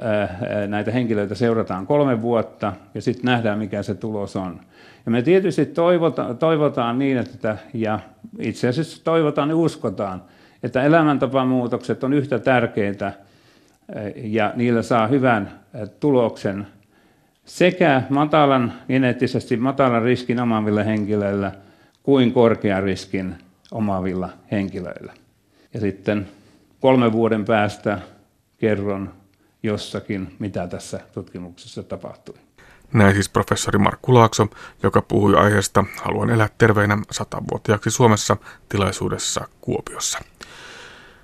[0.66, 4.60] näitä henkilöitä seurataan kolme vuotta, ja sitten nähdään, mikä se tulos on.
[5.06, 8.00] Ja me tietysti toivotaan, toivotaan niin, että, ja
[8.38, 10.22] itse asiassa toivotaan ja uskotaan,
[10.62, 13.12] että elämäntapamuutokset on yhtä tärkeitä
[14.16, 15.60] ja niillä saa hyvän
[16.00, 16.66] tuloksen
[17.44, 21.52] sekä matalan, geneettisesti matalan riskin omaavilla henkilöillä
[22.02, 23.34] kuin korkean riskin
[23.70, 25.12] omaavilla henkilöillä.
[25.74, 26.28] Ja sitten
[26.80, 27.98] kolme vuoden päästä
[28.58, 29.12] kerron
[29.62, 32.34] jossakin, mitä tässä tutkimuksessa tapahtui.
[32.92, 34.46] Näin siis professori Markku Laakso,
[34.82, 38.36] joka puhui aiheesta Haluan elää terveinä satavuotiaaksi Suomessa
[38.68, 40.18] tilaisuudessa Kuopiossa.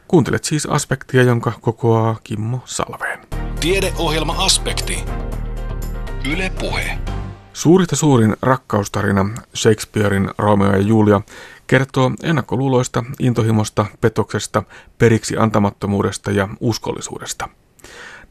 [0.09, 3.19] Kuuntelet siis aspektia, jonka kokoaa Kimmo Salveen.
[3.61, 5.05] Tiedeohjelma Aspekti.
[6.33, 6.99] Yle Puhe.
[7.53, 11.21] Suurista suurin rakkaustarina Shakespearein Romeo ja Julia
[11.67, 14.63] kertoo ennakkoluuloista, intohimosta, petoksesta,
[14.99, 17.49] periksi antamattomuudesta ja uskollisuudesta.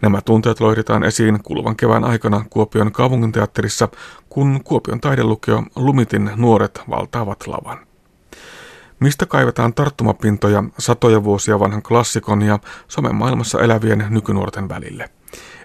[0.01, 3.89] Nämä tunteet loihditaan esiin kuluvan kevään aikana Kuopion kaupunginteatterissa,
[4.29, 7.94] kun Kuopion taidelukio Lumitin nuoret valtaavat lavan.
[9.05, 15.09] Mistä kaivetaan tarttumapintoja satoja vuosia vanhan klassikon ja somen maailmassa elävien nykynuorten välille?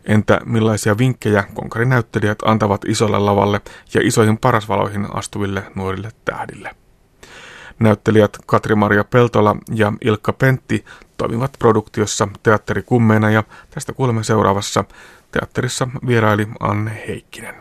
[0.05, 3.61] Entä millaisia vinkkejä konkarinäyttelijät antavat isolle lavalle
[3.95, 6.71] ja isoihin parasvaloihin astuville nuorille tähdille?
[7.79, 10.85] Näyttelijät Katri-Maria Peltola ja Ilkka Pentti
[11.17, 14.85] toimivat produktiossa teatterikummeina ja tästä kuulemme seuraavassa.
[15.33, 17.55] Teatterissa vieraili Anne Heikkinen.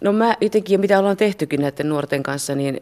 [0.00, 2.80] No mä jotenkin, mitä ollaan tehtykin näiden nuorten kanssa, niin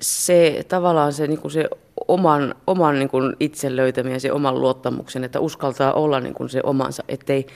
[0.00, 1.68] se tavallaan se, niin kuin se
[2.08, 6.60] oman, oman niin kuin itsen löytäminen, se oman luottamuksen, että uskaltaa olla niin kuin se
[6.64, 7.46] omansa, ettei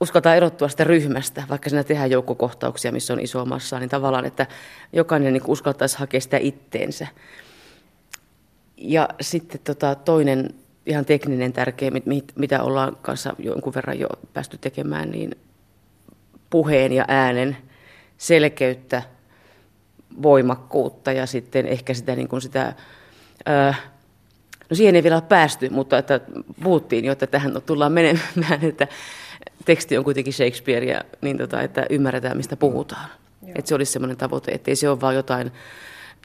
[0.00, 4.46] uskaltaa erottua sitä ryhmästä, vaikka siinä tehdään joukkokohtauksia, missä on iso massa, niin tavallaan, että
[4.92, 7.06] jokainen niin uskaltaisi hakea sitä itteensä.
[8.76, 10.54] Ja sitten tota, toinen
[10.86, 11.90] ihan tekninen tärkeä,
[12.36, 15.36] mitä ollaan kanssa jonkun verran jo päästy tekemään, niin
[16.50, 17.56] puheen ja äänen
[18.18, 19.02] selkeyttä,
[20.22, 22.74] voimakkuutta ja sitten ehkä sitä, niin kuin sitä
[23.46, 23.74] ää,
[24.70, 26.20] no siihen ei vielä ole päästy, mutta että
[26.62, 28.24] puhuttiin jo, että tähän tullaan menemään,
[28.68, 28.88] että
[29.64, 33.08] teksti on kuitenkin Shakespearea, niin tota, että ymmärretään, mistä puhutaan.
[33.46, 35.52] Että se olisi semmoinen tavoite, ettei se ole vain jotain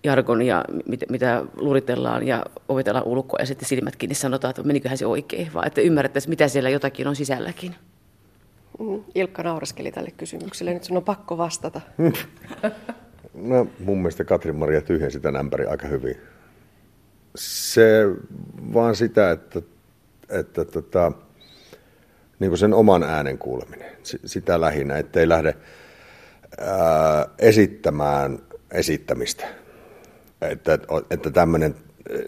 [0.04, 5.06] jargonia, mitä, mitä luritellaan ja opetellaan ulkoa ja sitten silmät kiinni sanotaan, että meniköhän se
[5.06, 7.76] oikein, vaan että ymmärrettäisiin, mitä siellä jotakin on sisälläkin.
[8.80, 11.82] Mm, Ilkka nauraskeli tälle kysymykselle, nyt sun on pakko vastata.
[13.34, 16.18] No mun mielestä Katrin-Maria tyhjensi tämän ämpäri aika hyvin.
[17.36, 18.06] Se
[18.74, 19.62] vaan sitä, että,
[20.30, 21.12] että tota,
[22.40, 25.56] niin kuin sen oman äänen kuuleminen, sitä lähinnä, ettei lähde
[26.58, 28.40] ää, esittämään
[28.72, 29.48] esittämistä.
[30.42, 30.80] Että,
[31.10, 31.76] että tämmöinen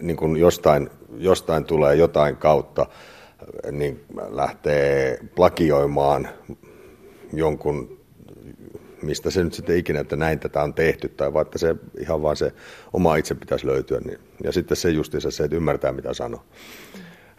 [0.00, 2.86] niin kuin jostain, jostain tulee jotain kautta,
[3.70, 6.28] niin lähtee plakioimaan
[7.32, 7.95] jonkun,
[9.06, 12.36] mistä se nyt sitten ikinä, että näin tätä on tehty, tai vaikka se ihan vaan
[12.36, 12.52] se
[12.92, 14.00] oma itse pitäisi löytyä.
[14.00, 16.44] Niin, ja sitten se justiinsa se, että ymmärtää mitä sanoo.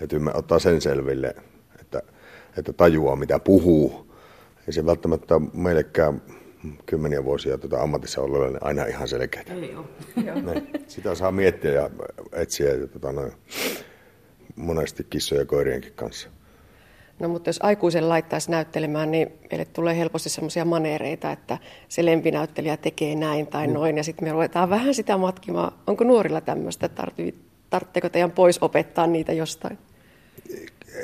[0.02, 1.36] Että ymmär, ottaa sen selville,
[1.82, 2.02] että,
[2.58, 4.14] että tajuaa mitä puhuu.
[4.68, 6.22] Ei se välttämättä meillekään
[6.86, 9.44] kymmeniä vuosia tuota ammatissa ollut niin aina ihan selkeää.
[9.50, 10.64] Ei ole.
[10.88, 11.90] Sitä saa miettiä ja
[12.32, 13.32] etsiä ja tuota, noin,
[14.56, 16.30] monesti kissoja ja koirienkin kanssa.
[17.20, 21.58] No mutta jos aikuisen laittaisi näyttelemään, niin meille tulee helposti sellaisia maneereita, että
[21.90, 23.74] se lempinäyttelijä tekee näin tai mm.
[23.74, 25.72] noin, ja sitten me ruvetaan vähän sitä matkimaan.
[25.88, 26.90] Onko nuorilla tämmöistä,
[27.70, 29.78] tarvitseeko teidän pois opettaa niitä jostain?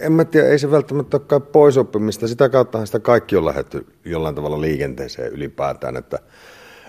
[0.01, 2.27] en mä tiedä, ei se välttämättä ole pois oppimista.
[2.27, 6.19] Sitä kauttahan sitä kaikki on lähdetty jollain tavalla liikenteeseen ylipäätään, että,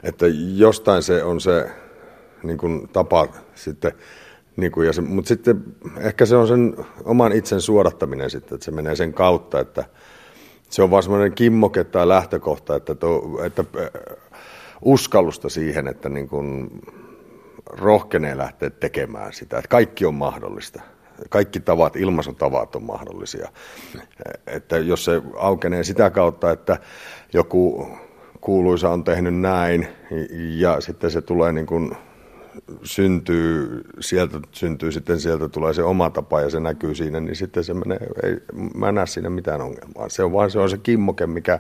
[0.03, 1.71] että jostain se on se
[2.43, 3.93] niin kuin, tapa sitten,
[4.57, 5.65] niin kuin, ja se, mutta sitten
[6.01, 9.85] ehkä se on sen oman itsen suodattaminen sitten, että se menee sen kautta, että
[10.71, 13.65] se on vaan semmoinen kimmoke tai lähtökohta, että, to, että
[14.83, 16.71] uskallusta siihen, että niin kuin,
[17.67, 20.83] rohkenee lähteä tekemään sitä, että kaikki on mahdollista
[21.29, 23.49] kaikki tavat, ilmaisutavat on mahdollisia.
[24.47, 26.79] Että jos se aukenee sitä kautta, että
[27.33, 27.89] joku
[28.41, 29.89] kuuluisa on tehnyt näin
[30.37, 31.97] ja sitten se tulee niin kuin
[32.83, 37.65] syntyy, sieltä syntyy sitten sieltä tulee se oma tapa ja se näkyy siinä, niin sitten
[37.65, 38.37] se menee, ei,
[38.75, 40.09] mä en näe siinä mitään ongelmaa.
[40.09, 41.59] Se on vaan se, on se kimmoke, mikä,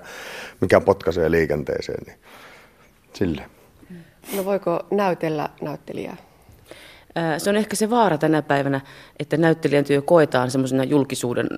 [0.61, 2.18] mikä potkaisee liikenteeseen, niin
[3.12, 3.42] sille.
[4.36, 6.16] No voiko näytellä näyttelijää?
[7.38, 8.80] Se on ehkä se vaara tänä päivänä,
[9.18, 11.49] että näyttelijän työ koetaan semmoisena julkisuuden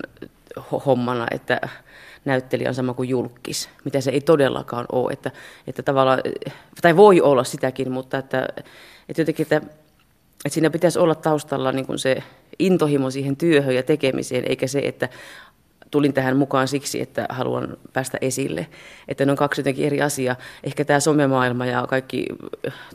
[0.85, 1.61] hommana, että
[2.25, 5.13] näyttelijä on sama kuin julkis, mitä se ei todellakaan ole.
[5.13, 5.31] Että,
[5.67, 6.19] että tavallaan,
[6.81, 8.47] tai voi olla sitäkin, mutta että,
[9.09, 12.23] että jotenkin, että, että siinä pitäisi olla taustalla niin kuin se
[12.59, 15.09] intohimo siihen työhön ja tekemiseen, eikä se, että
[15.91, 18.67] tulin tähän mukaan siksi, että haluan päästä esille.
[19.07, 20.35] Että ne on kaksi jotenkin eri asiaa.
[20.63, 22.25] Ehkä tämä somemaailma ja kaikki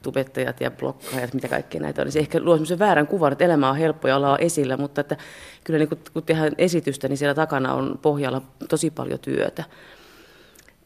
[0.02, 3.44] tubettajat ja blokkaajat, mitä kaikkea näitä on, niin se ehkä luo sellaisen väärän kuvan, että
[3.44, 5.16] elämä on helppo ja ollaan esillä, mutta että
[5.64, 9.64] kyllä niin kun, tehdään esitystä, niin siellä takana on pohjalla tosi paljon työtä.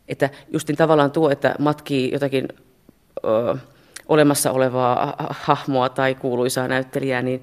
[0.09, 2.49] Että justin tavallaan tuo, että matkii jotakin
[3.25, 3.57] ö,
[4.09, 7.43] olemassa olevaa hahmoa tai kuuluisaa näyttelijää, niin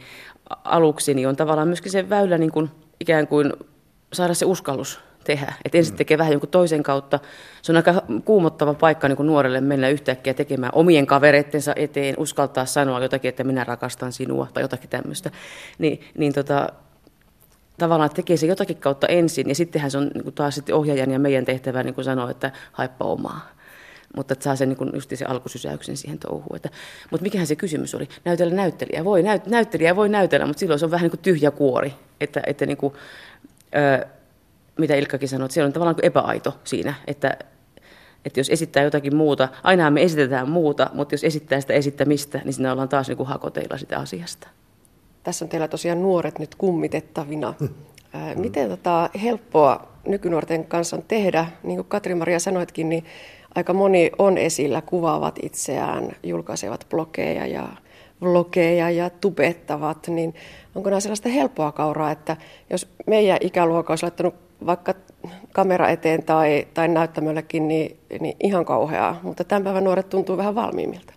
[0.49, 3.53] aluksi niin on tavallaan myöskin se väylä niin kuin ikään kuin
[4.13, 5.53] saada se uskallus tehdä.
[5.65, 5.97] Että ensin mm.
[5.97, 7.19] tekee vähän jonkun toisen kautta.
[7.61, 12.65] Se on aika kuumottava paikka niin kuin nuorelle mennä yhtäkkiä tekemään omien kavereittensa eteen, uskaltaa
[12.65, 15.31] sanoa jotakin, että minä rakastan sinua tai jotakin tämmöistä.
[15.77, 16.69] Niin, niin tota,
[17.77, 21.11] tavallaan tekee se jotakin kautta ensin ja sittenhän se on niin kuin taas sitten ohjaajan
[21.11, 23.52] ja meidän tehtävä niin kuin sanoa, että haippa omaa.
[24.15, 26.55] Mutta että saa sen niin just se alkusysäyksen siihen touhuun.
[26.55, 26.69] Että,
[27.11, 28.09] mutta mikähän se kysymys oli?
[28.25, 29.05] Näytellä näyttelijä.
[29.05, 31.93] Voi, näyt, näyttelijä voi näytellä, mutta silloin se on vähän niin kuin tyhjä kuori.
[32.21, 32.93] Että, että niin kuin,
[34.79, 37.37] mitä Ilkkakin sanoi, että siellä on tavallaan epäaito siinä, että,
[38.25, 42.53] että jos esittää jotakin muuta, aina me esitetään muuta, mutta jos esittää sitä esittämistä, niin
[42.53, 44.47] siinä ollaan taas niin kuin hakoteilla sitä asiasta.
[45.23, 47.53] Tässä on teillä tosiaan nuoret nyt kummitettavina.
[48.35, 51.45] Miten tota, helppoa nykynuorten kanssa on tehdä?
[51.63, 53.05] Niin kuin Katri-Maria sanoitkin, niin
[53.55, 57.67] aika moni on esillä, kuvaavat itseään, julkaisevat blogeja ja
[58.21, 60.35] vlogeja ja tubettavat, niin
[60.75, 62.37] onko nämä sellaista helppoa kauraa, että
[62.69, 64.35] jos meidän ikäluokka olisi laittanut
[64.65, 64.93] vaikka
[65.51, 70.55] kamera eteen tai, tai näyttämöllekin, niin, niin ihan kauheaa, mutta tämän päivän nuoret tuntuu vähän
[70.55, 71.13] valmiimmilta.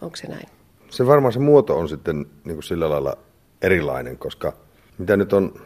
[0.00, 0.48] Onko se näin?
[0.90, 3.16] Se varmaan se muoto on sitten niin kuin sillä lailla
[3.62, 4.52] erilainen, koska
[4.98, 5.60] mitä nyt on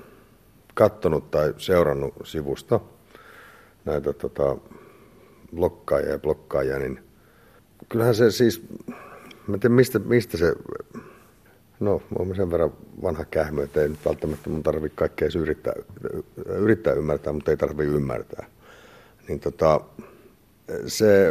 [0.75, 2.81] katsonut tai seurannut sivusta
[3.85, 4.57] näitä tota,
[5.55, 7.01] blokkaajia ja blokkaajia, niin
[7.89, 8.63] kyllähän se siis
[9.51, 10.55] Mä tiedän, mistä, mistä se,
[11.81, 12.73] no olen sen verran
[13.03, 15.73] vanha kähmö, että ei nyt välttämättä mun tarvitse kaikkea yrittää,
[16.47, 18.47] yrittää ymmärtää, mutta ei tarvitse ymmärtää.
[19.29, 19.81] Niin tota,
[20.87, 21.31] se,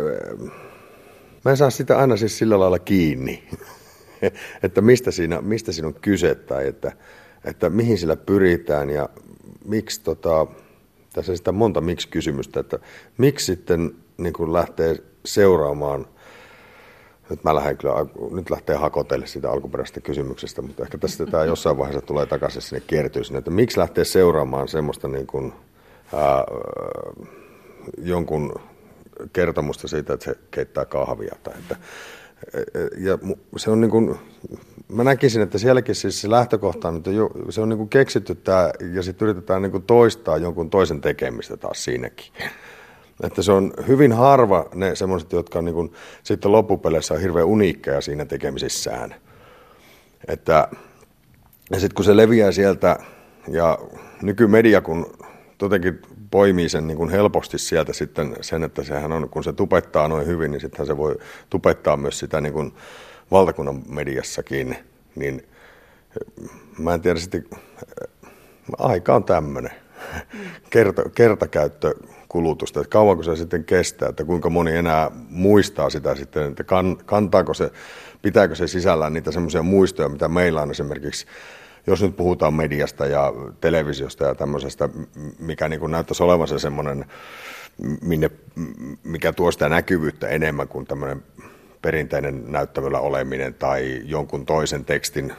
[1.45, 3.43] mä en saa sitä aina siis sillä lailla kiinni,
[4.63, 6.91] että mistä siinä, mistä siinä on kyse tai että,
[7.45, 9.09] että mihin sillä pyritään ja
[9.65, 10.47] miksi tota,
[11.19, 12.79] tässä sitä monta miksi-kysymystä, että
[13.17, 14.95] miksi sitten niin kun lähtee
[15.25, 16.07] seuraamaan–
[17.29, 17.95] nyt mä lähden kyllä,
[18.31, 22.83] nyt lähtee hakotelle sitä alkuperäisestä kysymyksestä, mutta ehkä tässä tämä jossain vaiheessa tulee takaisin sinne
[22.87, 25.53] kiertyy sinne, että miksi lähtee seuraamaan semmoista niin kuin,
[26.13, 26.43] ää,
[27.97, 28.53] jonkun
[29.33, 31.35] kertomusta siitä, että se keittää kahvia.
[31.43, 31.75] Tai että,
[32.97, 33.17] ja
[33.57, 34.15] se on niin kuin,
[34.89, 37.11] mä näkisin, että sielläkin siis se lähtökohta on, että
[37.49, 41.57] se on niin kuin keksitty tämä, ja sitten yritetään niin kuin toistaa jonkun toisen tekemistä
[41.57, 42.33] taas siinäkin.
[43.23, 47.45] Että se on hyvin harva ne semmoiset, jotka on niin kuin, sitten loppupeleissä on hirveän
[47.45, 49.15] uniikkeja siinä tekemisissään.
[50.27, 50.67] Että,
[51.71, 52.99] ja sitten kun se leviää sieltä,
[53.47, 53.77] ja
[54.21, 55.13] nykymedia kun
[55.61, 60.07] jotenkin poimii sen niin kuin helposti sieltä sitten sen, että sehän on, kun se tupettaa
[60.07, 61.15] noin hyvin, niin sittenhän se voi
[61.49, 62.73] tupettaa myös sitä niin kuin
[63.31, 64.77] valtakunnan mediassakin,
[65.15, 65.47] niin
[66.77, 67.45] mä en tiedä sitten,
[68.77, 69.71] aika on tämmöinen.
[70.69, 71.93] Kerta, kertakäyttö
[72.29, 76.97] kulutusta, että kauanko se sitten kestää, että kuinka moni enää muistaa sitä sitten, että kan,
[77.05, 77.71] kantaako se,
[78.21, 81.25] pitääkö se sisällään niitä semmoisia muistoja, mitä meillä on esimerkiksi,
[81.87, 84.89] jos nyt puhutaan mediasta ja televisiosta ja tämmöisestä,
[85.39, 87.05] mikä niin kuin näyttäisi olevan se semmoinen,
[88.01, 88.31] minne,
[89.03, 91.23] mikä tuo sitä näkyvyyttä enemmän kuin tämmöinen
[91.81, 95.33] perinteinen näyttämöllä oleminen tai jonkun toisen tekstin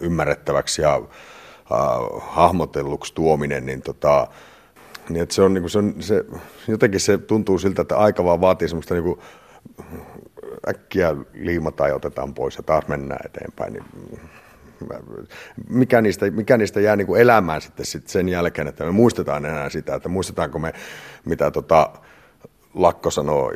[0.00, 1.00] ymmärrettäväksi ja äh,
[2.20, 4.26] hahmotelluksi tuominen, niin tota,
[5.08, 6.24] niin se on, niin kuin, se on se,
[6.68, 9.20] jotenkin se tuntuu siltä, että aika vaan vaatii semmoista niin kuin,
[10.68, 13.72] äkkiä liimataan ja otetaan pois ja taas mennään eteenpäin.
[13.72, 13.84] Niin,
[15.68, 19.46] mikä, niistä, mikä niistä jää niin kuin elämään sitten sit sen jälkeen, että me muistetaan
[19.46, 20.72] enää sitä, että muistetaanko me,
[21.24, 21.90] mitä tota,
[22.74, 23.52] Lakko sanoi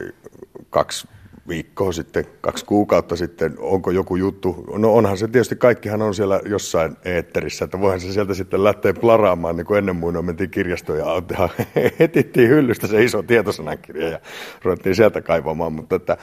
[0.70, 1.08] kaksi
[1.48, 4.64] viikkoa sitten, kaksi kuukautta sitten, onko joku juttu.
[4.78, 8.94] No onhan se tietysti, kaikkihan on siellä jossain eetterissä, että voihan se sieltä sitten lähteä
[8.94, 11.06] plaraamaan, niin kuin ennen muinoin mentiin kirjastoon ja
[11.98, 14.18] etittiin hyllystä se iso tietosanakirja ja
[14.62, 16.16] ruvettiin sieltä kaivamaan, mutta että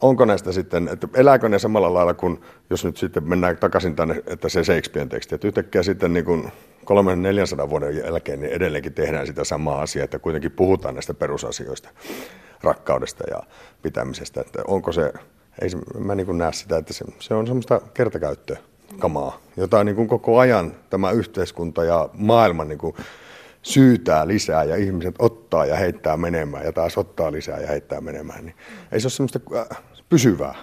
[0.00, 2.40] onko näistä sitten, että elääkö ne samalla lailla kuin,
[2.70, 6.52] jos nyt sitten mennään takaisin tänne, että se Shakespearen teksti, että yhtäkkiä sitten niin kuin
[7.64, 11.88] 300-400 vuoden jälkeen niin edelleenkin tehdään sitä samaa asiaa, että kuitenkin puhutaan näistä perusasioista,
[12.62, 13.42] rakkaudesta ja
[13.82, 15.12] pitämisestä, että onko se,
[15.62, 18.58] ei se, mä niin kuin näe sitä, että se, se on semmoista kertakäyttöä
[18.98, 22.96] kamaa, jota niin kuin koko ajan tämä yhteiskunta ja maailma niin kuin
[23.62, 28.44] syytää lisää ja ihmiset ottaa ja heittää menemään ja taas ottaa lisää ja heittää menemään,
[28.44, 28.54] niin
[28.92, 30.54] ei se ole semmoista äh, pysyvää.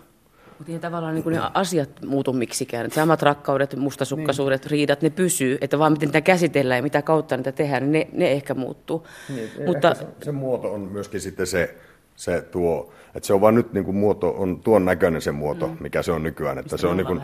[0.57, 2.91] Mutta ei tavallaan niin ne asiat muutu miksikään.
[2.91, 4.71] Samat rakkaudet, mustasukkaisuudet, niin.
[4.71, 5.57] riidat, ne pysyy.
[5.61, 9.07] Että vaan miten niitä käsitellään ja mitä kautta niitä tehdään, niin ne, ne ehkä muuttuu.
[9.35, 11.75] Niin, Mutta, se, se muoto on myöskin sitten se,
[12.19, 15.67] se tuo, että se on vaan nyt niin kuin muoto, on tuon näköinen se muoto,
[15.67, 15.77] mm.
[15.79, 16.57] mikä se on nykyään.
[16.57, 17.21] Että se on niin kuin,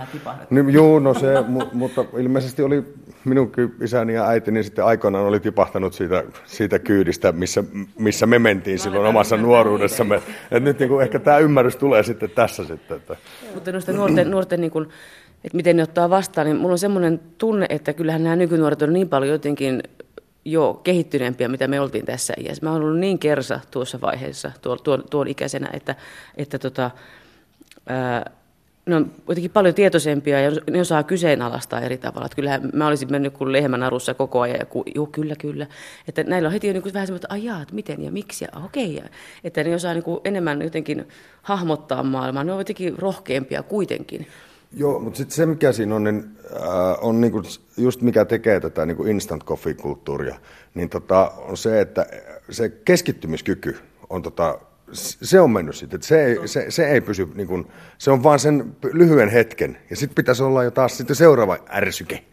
[0.49, 2.83] niin, juu, no se, mu, mutta ilmeisesti oli
[3.25, 7.63] minun isäni ja äitini sitten aikoinaan oli tipahtanut siitä, siitä kyydistä, missä,
[7.99, 10.15] missä me mentiin silloin omassa nuoruudessamme.
[10.15, 12.97] Että nyt niin kuin ehkä tämä ymmärrys tulee sitten tässä sitten.
[12.97, 13.15] Että.
[13.53, 14.89] Mutta noista nuorten, nuorten niin kuin,
[15.43, 18.93] että miten ne ottaa vastaan, niin mulla on semmoinen tunne, että kyllähän nämä nykynuoret on
[18.93, 19.83] niin paljon jotenkin
[20.45, 22.65] jo kehittyneempiä, mitä me oltiin tässä iässä.
[22.65, 25.95] Mä oon ollut niin kersa tuossa vaiheessa, tuon, tuon, tuon ikäisenä, että,
[26.37, 26.91] että tota,
[27.87, 28.31] ää,
[28.85, 32.25] ne on kuitenkin paljon tietoisempia ja ne osaa kyseenalaistaa eri tavalla.
[32.25, 35.67] Että kyllähän mä olisin mennyt kuin lehmän arussa koko ajan ja ku, joo, kyllä, kyllä.
[36.07, 38.45] Että näillä on heti jo niin kuin vähän semmoista, että ajaa, että miten ja miksi
[38.45, 38.97] ja okei.
[38.97, 39.09] Okay.
[39.43, 41.07] Että ne osaa niin kuin enemmän jotenkin
[41.41, 42.43] hahmottaa maailmaa.
[42.43, 44.27] Ne on jotenkin rohkeampia kuitenkin.
[44.77, 46.23] Joo, mutta sitten se mikä siinä on, niin,
[46.55, 47.41] äh, on niinku
[47.77, 50.35] just mikä tekee tätä niinku instant coffee-kulttuuria,
[50.73, 52.05] niin tota, on se, että
[52.49, 53.77] se keskittymiskyky
[54.09, 54.59] on tota,
[54.91, 56.03] se on mennyt sitten.
[56.03, 57.67] Se ei, se, se ei pysy, niin kuin,
[57.97, 59.77] se on vaan sen lyhyen hetken.
[59.89, 62.23] Ja sitten pitäisi olla jo taas sitten seuraava ärsyke,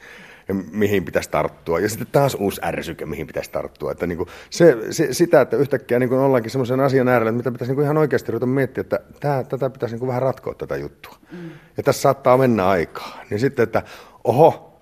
[0.72, 1.80] mihin pitäisi tarttua.
[1.80, 3.93] Ja sitten taas uusi ärsyke, mihin pitäisi tarttua.
[3.93, 7.36] Että niin kuin, se, se, sitä, että yhtäkkiä niin kuin ollaankin semmoisen asian äärellä, että
[7.36, 10.22] mitä pitäisi niin kuin ihan oikeasti ruveta miettiä, että tämä, tätä pitäisi niin kuin vähän
[10.22, 11.16] ratkoa tätä juttua.
[11.32, 11.51] Mm.
[11.76, 13.20] Ja tässä saattaa mennä aikaa.
[13.30, 13.82] Niin sitten, että
[14.24, 14.80] oho,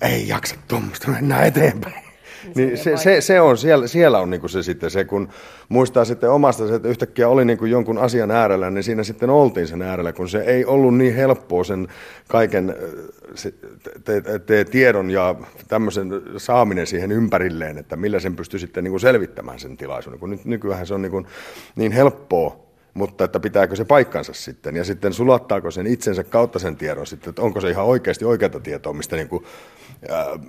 [0.00, 2.11] ei jaksa tuommoista, mennään eteenpäin.
[2.54, 5.28] Niin se, se, se, on, siellä, siellä on niin se sitten se, kun
[5.68, 9.66] muistaa sitten omasta se, että yhtäkkiä oli niin jonkun asian äärellä, niin siinä sitten oltiin
[9.66, 11.88] sen äärellä, kun se ei ollut niin helppoa sen
[12.28, 12.76] kaiken
[13.34, 13.54] se,
[14.04, 15.34] te, te, te, tiedon ja
[15.68, 20.44] tämmöisen saaminen siihen ympärilleen, että millä sen pystyy sitten niin selvittämään sen tilaisuuden, kun nyt
[20.44, 21.26] nykyään se on niin,
[21.76, 26.76] niin helppoa mutta että pitääkö se paikkansa sitten ja sitten sulattaako sen itsensä kautta sen
[26.76, 29.44] tiedon sitten, että onko se ihan oikeasti oikeata tietoa, mistä niin kuin,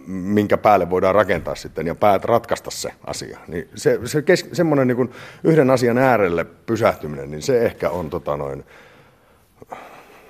[0.07, 3.39] minkä päälle voidaan rakentaa sitten ja päät ratkaista se asia.
[3.47, 5.11] Niin se, se kes, semmoinen niin kuin
[5.43, 8.63] yhden asian äärelle pysähtyminen, niin se ehkä on tota noin,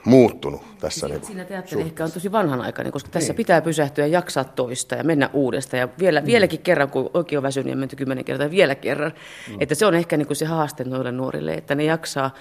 [0.05, 1.07] muuttunut tässä.
[1.07, 3.13] Niin, siinä teatteri ehkä on tosi vanhanaikainen, koska niin.
[3.13, 5.81] tässä pitää pysähtyä ja jaksaa toista ja mennä uudestaan.
[5.81, 6.25] Ja vielä, mm.
[6.25, 9.13] vieläkin kerran, kun oikein on väsynyt ja menty kymmenen kertaa, vielä kerran.
[9.49, 9.57] Mm.
[9.59, 12.33] Että se on ehkä niin kuin se haaste noille nuorille, että ne jaksaa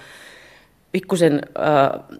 [0.91, 2.17] pikkusen äh,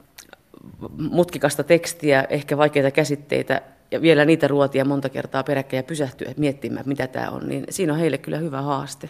[0.98, 6.88] mutkikasta tekstiä, ehkä vaikeita käsitteitä ja vielä niitä ruotia monta kertaa peräkkäin ja pysähtyä miettimään,
[6.88, 9.10] mitä tämä on, niin siinä on heille kyllä hyvä haaste.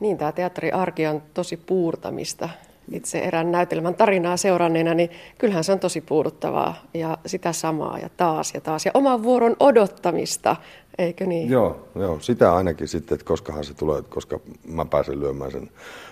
[0.00, 2.48] Niin, tämä teatteriarki on tosi puurtamista
[2.92, 8.08] itse erään näytelmän tarinaa seuranneena, niin kyllähän se on tosi puuduttavaa ja sitä samaa ja
[8.16, 10.56] taas ja taas ja oman vuoron odottamista,
[10.98, 11.50] eikö niin?
[11.50, 15.70] Joo, joo sitä ainakin sitten, että koskahan se tulee, koska mä pääsen lyömään sen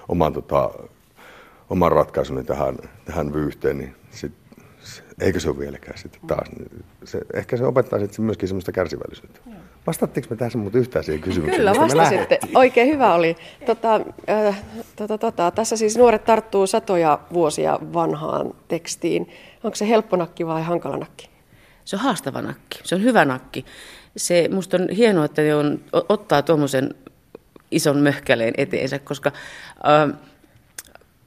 [0.09, 0.71] oman, tota,
[1.71, 4.33] oman ratkaisuni tähän, tähän vyyhteen, niin sit,
[5.21, 6.49] eikö se ole vieläkään sitten taas.
[7.05, 9.41] Se, ehkä se opettaa sitten myöskin semmoista kärsivällisyyttä.
[9.87, 11.57] Vastattiinko me tässä mutta yhtään siihen kysymykseen?
[11.57, 12.39] Kyllä vastasitte.
[12.55, 13.37] Oikein hyvä oli.
[13.67, 14.01] Tota,
[14.31, 14.63] äh,
[14.97, 19.29] tota, tota, tässä siis nuoret tarttuu satoja vuosia vanhaan tekstiin.
[19.65, 21.31] Onko se helppo nakki vai hankala nakki?
[21.85, 22.81] Se on haastava nakki.
[22.85, 23.65] Se on hyvä nakki.
[24.17, 26.95] Se, musta on hienoa, että ne on, ottaa tuommoisen
[27.71, 29.33] ison möhkäleen eteensä, koska...
[29.89, 30.19] Äh,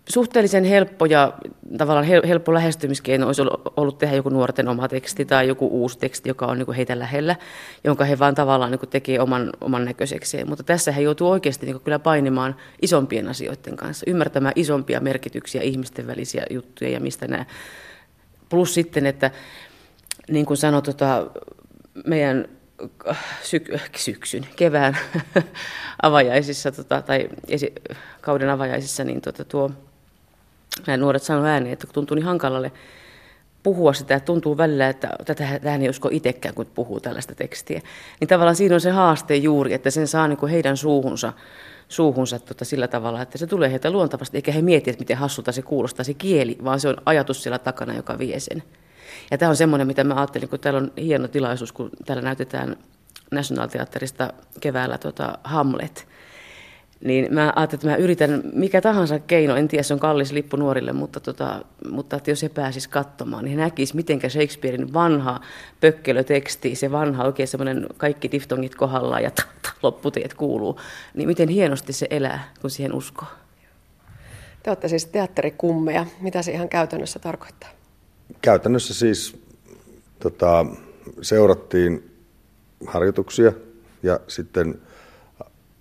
[0.07, 1.33] suhteellisen helppo ja
[1.77, 3.41] tavallaan helppo lähestymiskeino olisi
[3.75, 7.35] ollut tehdä joku nuorten oma teksti tai joku uusi teksti, joka on niin heitä lähellä,
[7.83, 10.49] jonka he vaan tavallaan niin tekee oman, oman näköisekseen.
[10.49, 16.07] Mutta tässä he joutuu oikeasti niin kyllä painimaan isompien asioiden kanssa, ymmärtämään isompia merkityksiä, ihmisten
[16.07, 17.45] välisiä juttuja ja mistä nämä.
[18.49, 19.31] Plus sitten, että
[20.29, 21.27] niin kuin sanoin, tota,
[22.05, 22.47] meidän
[23.43, 24.97] syk- syksyn, kevään
[26.01, 27.73] avajaisissa tota, tai esi-
[28.21, 29.71] kauden avajaisissa, niin tota, tuo
[30.87, 32.71] nämä nuoret sanoivat ääneen, että tuntuu niin hankalalle
[33.63, 37.81] puhua sitä, että tuntuu välillä, että tätä tähän ei usko itsekään, kun puhuu tällaista tekstiä.
[38.19, 41.33] Niin tavallaan siinä on se haaste juuri, että sen saa niin kuin heidän suuhunsa,
[41.87, 45.51] suuhunsa tota sillä tavalla, että se tulee heitä luontavasti, eikä he mieti, että miten hassulta
[45.51, 48.63] se kuulostaa se kieli, vaan se on ajatus siellä takana, joka vie sen.
[49.31, 52.75] Ja tämä on semmoinen, mitä mä ajattelin, kun täällä on hieno tilaisuus, kun täällä näytetään
[53.31, 56.07] National Theaterista keväällä tota Hamlet,
[57.03, 60.57] niin mä ajattelin, että mä yritän mikä tahansa keino, en tiedä, se on kallis lippu
[60.57, 65.39] nuorille, mutta, tota, mutta että jos he pääsis katsomaan, niin he näkis, miten Shakespearein vanha
[65.81, 69.31] pökkelöteksti, se vanha oikein semmoinen kaikki diftongit kohdallaan ja
[69.83, 70.79] lopputeet kuuluu,
[71.13, 73.27] niin miten hienosti se elää, kun siihen uskoo.
[74.63, 76.05] Te olette siis teatterikummeja.
[76.21, 77.69] Mitä se ihan käytännössä tarkoittaa?
[78.41, 79.39] Käytännössä siis
[80.19, 80.65] tota,
[81.21, 82.11] seurattiin
[82.87, 83.51] harjoituksia
[84.03, 84.81] ja sitten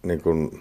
[0.02, 0.60] niin kun,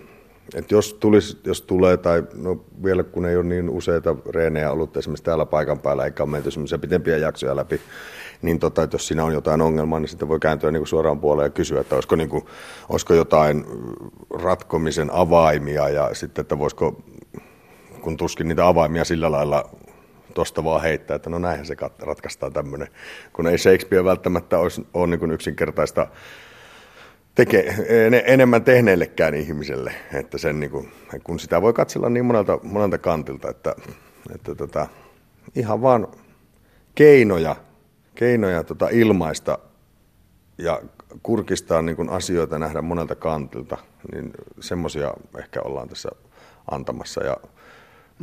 [0.54, 4.98] että jos, tulisi, jos tulee, tai no vielä kun ei ole niin useita reenejä ollut
[4.98, 6.50] esimerkiksi täällä paikan päällä, eikä ole menty
[6.82, 7.82] pitempiä jaksoja läpi,
[8.42, 11.20] niin tota, että jos siinä on jotain ongelmaa, niin sitten voi kääntyä niin kuin suoraan
[11.20, 12.46] puoleen ja kysyä, että olisiko, niin kuin,
[12.90, 13.66] olisiko jotain
[14.30, 17.04] ratkomisen avaimia ja sitten, että voisiko,
[18.02, 19.70] kun tuskin niitä avaimia sillä lailla
[20.34, 22.88] tuosta vaan heittää, että no näinhän se ratkaistaan tämmöinen,
[23.34, 26.08] kun ei Shakespeare välttämättä olisi, ole niin kuin yksinkertaista
[27.36, 27.76] teke,
[28.26, 30.92] enemmän tehneellekään ihmiselle, että sen niin kuin,
[31.24, 33.76] kun sitä voi katsella niin monelta, monelta kantilta, että,
[34.36, 34.88] että tota,
[35.56, 36.08] ihan vaan
[36.96, 37.56] keinoja,
[38.16, 39.60] keinoja tota ilmaista
[40.58, 40.82] ja
[41.24, 43.78] kurkistaa niin kuin asioita nähdä monelta kantilta,
[44.12, 46.10] niin semmoisia ehkä ollaan tässä
[46.72, 47.38] antamassa ja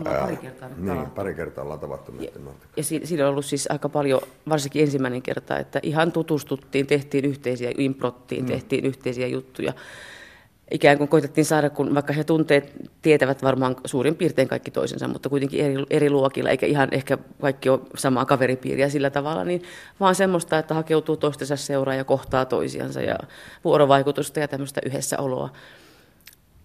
[0.05, 2.31] pari kertaa niin, pari kertaa ollaan tavattu ja,
[2.77, 7.73] ja siinä on ollut siis aika paljon, varsinkin ensimmäinen kerta, että ihan tutustuttiin, tehtiin yhteisiä,
[7.79, 8.47] improttiin, mm.
[8.47, 9.73] tehtiin yhteisiä juttuja.
[10.71, 12.73] Ikään kuin koitettiin saada, kun vaikka he tunteet
[13.03, 17.69] tietävät varmaan suurin piirtein kaikki toisensa, mutta kuitenkin eri, eri luokilla, eikä ihan ehkä kaikki
[17.69, 19.63] ole samaa kaveripiiriä sillä tavalla, niin
[20.01, 23.19] vaan semmoista, että hakeutuu toistensa seuraa ja kohtaa toisiansa ja
[23.65, 25.51] vuorovaikutusta ja tämmöistä yhdessäoloa.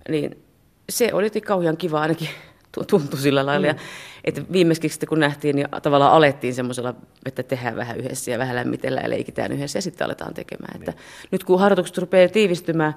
[0.09, 0.43] Niin
[0.89, 2.29] se oli kauhean kiva ainakin
[2.85, 3.73] tuntui sillä lailla.
[3.73, 3.79] Mm.
[4.23, 6.93] että viimeksi sitten kun nähtiin, niin tavallaan alettiin semmoisella,
[7.25, 10.75] että tehdään vähän yhdessä ja vähän lämmitellään ja leikitään yhdessä ja sitten aletaan tekemään.
[10.75, 11.01] Että niin.
[11.31, 12.93] nyt kun harjoitukset rupeaa tiivistymään,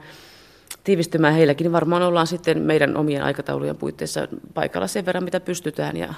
[0.85, 5.97] tiivistymään heilläkin, niin varmaan ollaan sitten meidän omien aikataulujen puitteissa paikalla sen verran, mitä pystytään
[5.97, 6.15] ja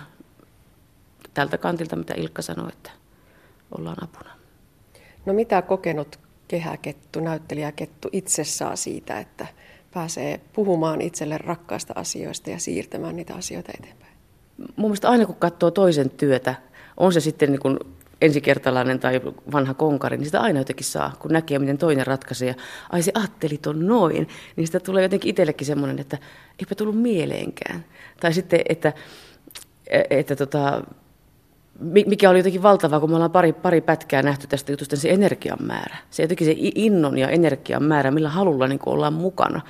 [1.35, 2.91] tältä kantilta, mitä Ilkka sanoi, että
[3.79, 4.31] ollaan apuna.
[5.27, 9.47] No mitä kokenut kehäkettu, näyttelijäkettu itse saa siitä, että
[9.95, 14.12] pääsee puhumaan itselle rakkaista asioista ja siirtämään niitä asioita eteenpäin.
[14.76, 16.55] Mun mielestä aina kun katsoo toisen työtä,
[16.97, 17.78] on se sitten niin kuin
[18.20, 19.20] ensikertalainen tai
[19.53, 22.49] vanha konkari, niin sitä aina jotenkin saa, kun näkee, miten toinen ratkaisee.
[22.49, 22.55] Ja
[22.90, 26.18] ai se ajattelit on noin, niin sitä tulee jotenkin itsellekin semmoinen, että
[26.59, 27.84] eipä tullut mieleenkään.
[28.20, 28.93] Tai sitten, että,
[30.11, 30.82] että tota,
[31.81, 35.11] mikä oli jotenkin valtavaa, kun me ollaan pari, pari pätkää nähty tästä jutusta, niin se
[35.11, 35.97] energian määrä.
[36.11, 39.61] Se jotenkin se innon ja energian määrä, millä halulla niin ollaan mukana.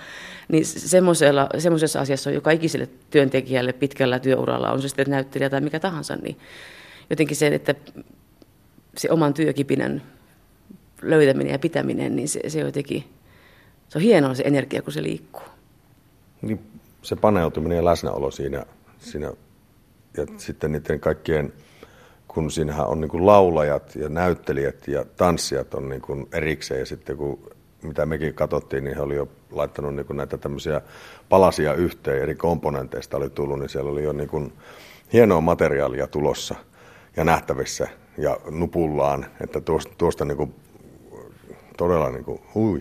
[0.48, 5.80] Niin semmoisessa asiassa on joka ikiselle työntekijälle pitkällä työuralla, on se sitten näyttelijä tai mikä
[5.80, 6.38] tahansa, niin
[7.11, 7.74] jotenkin se, että
[8.96, 10.03] se oman työkipinän
[11.03, 13.05] löytäminen ja pitäminen, niin se, se jotenkin,
[13.88, 15.46] se on hienoa se energia, kun se liikkuu.
[16.42, 16.61] Niin,
[17.03, 18.66] se paneutuminen ja läsnäolo siinä,
[18.98, 19.32] siinä
[20.16, 21.53] ja sitten niiden kaikkien
[22.35, 26.80] kun siinähän on niin kuin laulajat ja näyttelijät ja tanssijat on niin kuin erikseen.
[26.80, 27.53] Ja sitten kun
[27.83, 30.80] mitä mekin katsottiin, niin he oli jo laittanut niin kuin näitä tämmöisiä
[31.28, 34.53] palasia yhteen, eri komponenteista oli tullut, niin siellä oli jo niin kuin
[35.12, 36.55] hienoa materiaalia tulossa
[37.16, 40.55] ja nähtävissä ja nupullaan, että tuosta, tuosta niin kuin
[41.76, 42.80] todella niin kuin, hui,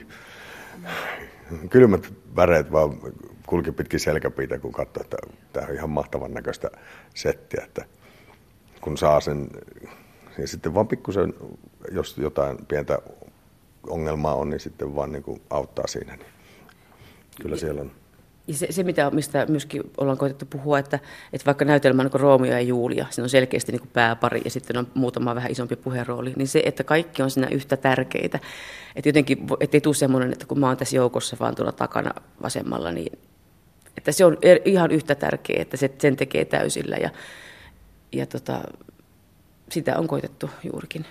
[1.70, 2.97] kylmät väreet vaan
[3.45, 5.18] kulki pitkin selkäpiitä, kun katsoi, että
[5.54, 6.72] tämä on ihan mahtavan näköistä
[7.14, 7.86] settiä, että
[8.82, 9.49] kun saa sen,
[10.38, 11.34] ja sitten vaan pikkusen,
[11.91, 12.99] jos jotain pientä
[13.88, 16.15] ongelmaa on, niin sitten vaan niin kuin auttaa siinä.
[16.15, 16.27] Niin
[17.41, 17.91] kyllä siellä on.
[18.47, 20.99] Ja se, se mitä, mistä myöskin ollaan koitettu puhua, että,
[21.34, 24.77] että vaikka näytelmä on niin Roomio ja Julia, siinä on selkeästi niin pääpari ja sitten
[24.77, 28.39] on muutama vähän isompi puherooli, niin se, että kaikki on siinä yhtä tärkeitä.
[28.95, 32.11] Että jotenkin, ettei tule semmoinen, että kun mä oon tässä joukossa vaan tuolla takana
[32.41, 33.19] vasemmalla, niin
[33.97, 36.95] että se on er, ihan yhtä tärkeä, että se, sen tekee täysillä.
[36.95, 37.09] Ja,
[38.12, 38.62] ja tota,
[39.70, 41.05] sitä on koitettu juurikin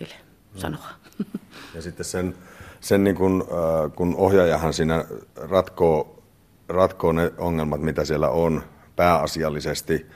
[0.00, 0.14] heille
[0.56, 0.88] sanoa.
[1.74, 2.34] Ja sitten sen,
[2.80, 5.04] sen niin kun, äh, kun ohjaajahan siinä
[5.36, 6.22] ratkoo,
[6.68, 8.62] ratkoo ne ongelmat, mitä siellä on
[8.96, 10.06] pääasiallisesti,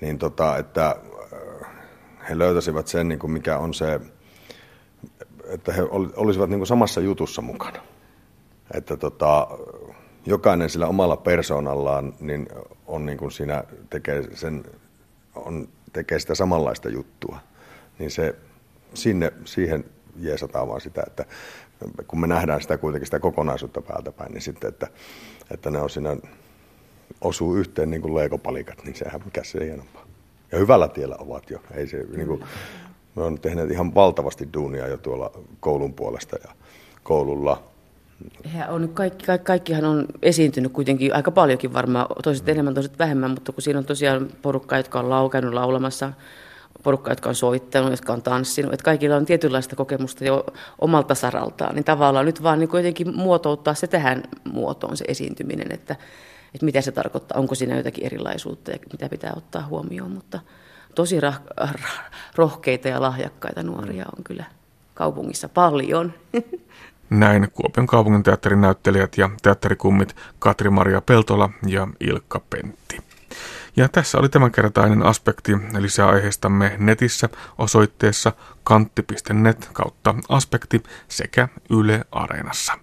[0.00, 1.68] niin tota, että äh,
[2.28, 4.00] he löytäisivät sen, niin kuin mikä on se,
[5.44, 5.82] että he
[6.16, 7.82] olisivat niin kuin samassa jutussa mukana.
[8.74, 9.48] Että tota,
[10.26, 12.48] jokainen sillä omalla persoonallaan niin
[12.86, 14.64] on niin kuin siinä tekee sen
[15.34, 17.38] on, tekee sitä samanlaista juttua,
[17.98, 18.34] niin se,
[18.94, 19.84] sinne, siihen
[20.16, 21.24] jeesataan vaan sitä, että
[22.06, 24.86] kun me nähdään sitä kuitenkin sitä kokonaisuutta päältä päin, niin sitten, että,
[25.50, 26.16] että ne on siinä,
[27.20, 30.06] osuu yhteen niin kuin leikopalikat, niin sehän mikä se hienompaa.
[30.52, 31.58] Ja hyvällä tiellä ovat jo.
[31.74, 32.44] Ei se, niin kuin,
[33.14, 35.30] me on tehneet ihan valtavasti duunia jo tuolla
[35.60, 36.54] koulun puolesta ja
[37.02, 37.71] koululla.
[38.54, 43.30] He on kaikki, kaikki, kaikkihan on esiintynyt kuitenkin aika paljonkin varmaan, toiset enemmän, toiset vähemmän,
[43.30, 46.12] mutta kun siinä on tosiaan porukka, jotka on laukenut laulamassa,
[46.82, 50.46] porukka, jotka on soittanut, jotka on tanssinut, että kaikilla on tietynlaista kokemusta jo
[50.78, 55.96] omalta saraltaan, niin tavallaan nyt vaan niin kuitenkin muotouttaa se tähän muotoon se esiintyminen, että,
[56.54, 60.40] että mitä se tarkoittaa, onko siinä jotakin erilaisuutta ja mitä pitää ottaa huomioon, mutta
[60.94, 61.68] tosi rah-
[62.34, 64.44] rohkeita ja lahjakkaita nuoria on kyllä
[64.94, 66.12] kaupungissa paljon.
[67.12, 72.98] Näin Kuopion kaupungin teatterin näyttelijät ja teatterikummit Katri-Maria Peltola ja Ilkka Pentti.
[73.76, 75.52] Ja tässä oli tämänkertainen aspekti.
[75.78, 78.32] Lisää aiheistamme netissä osoitteessa
[78.64, 82.78] kantti.net kautta aspekti sekä Yle Areenassa.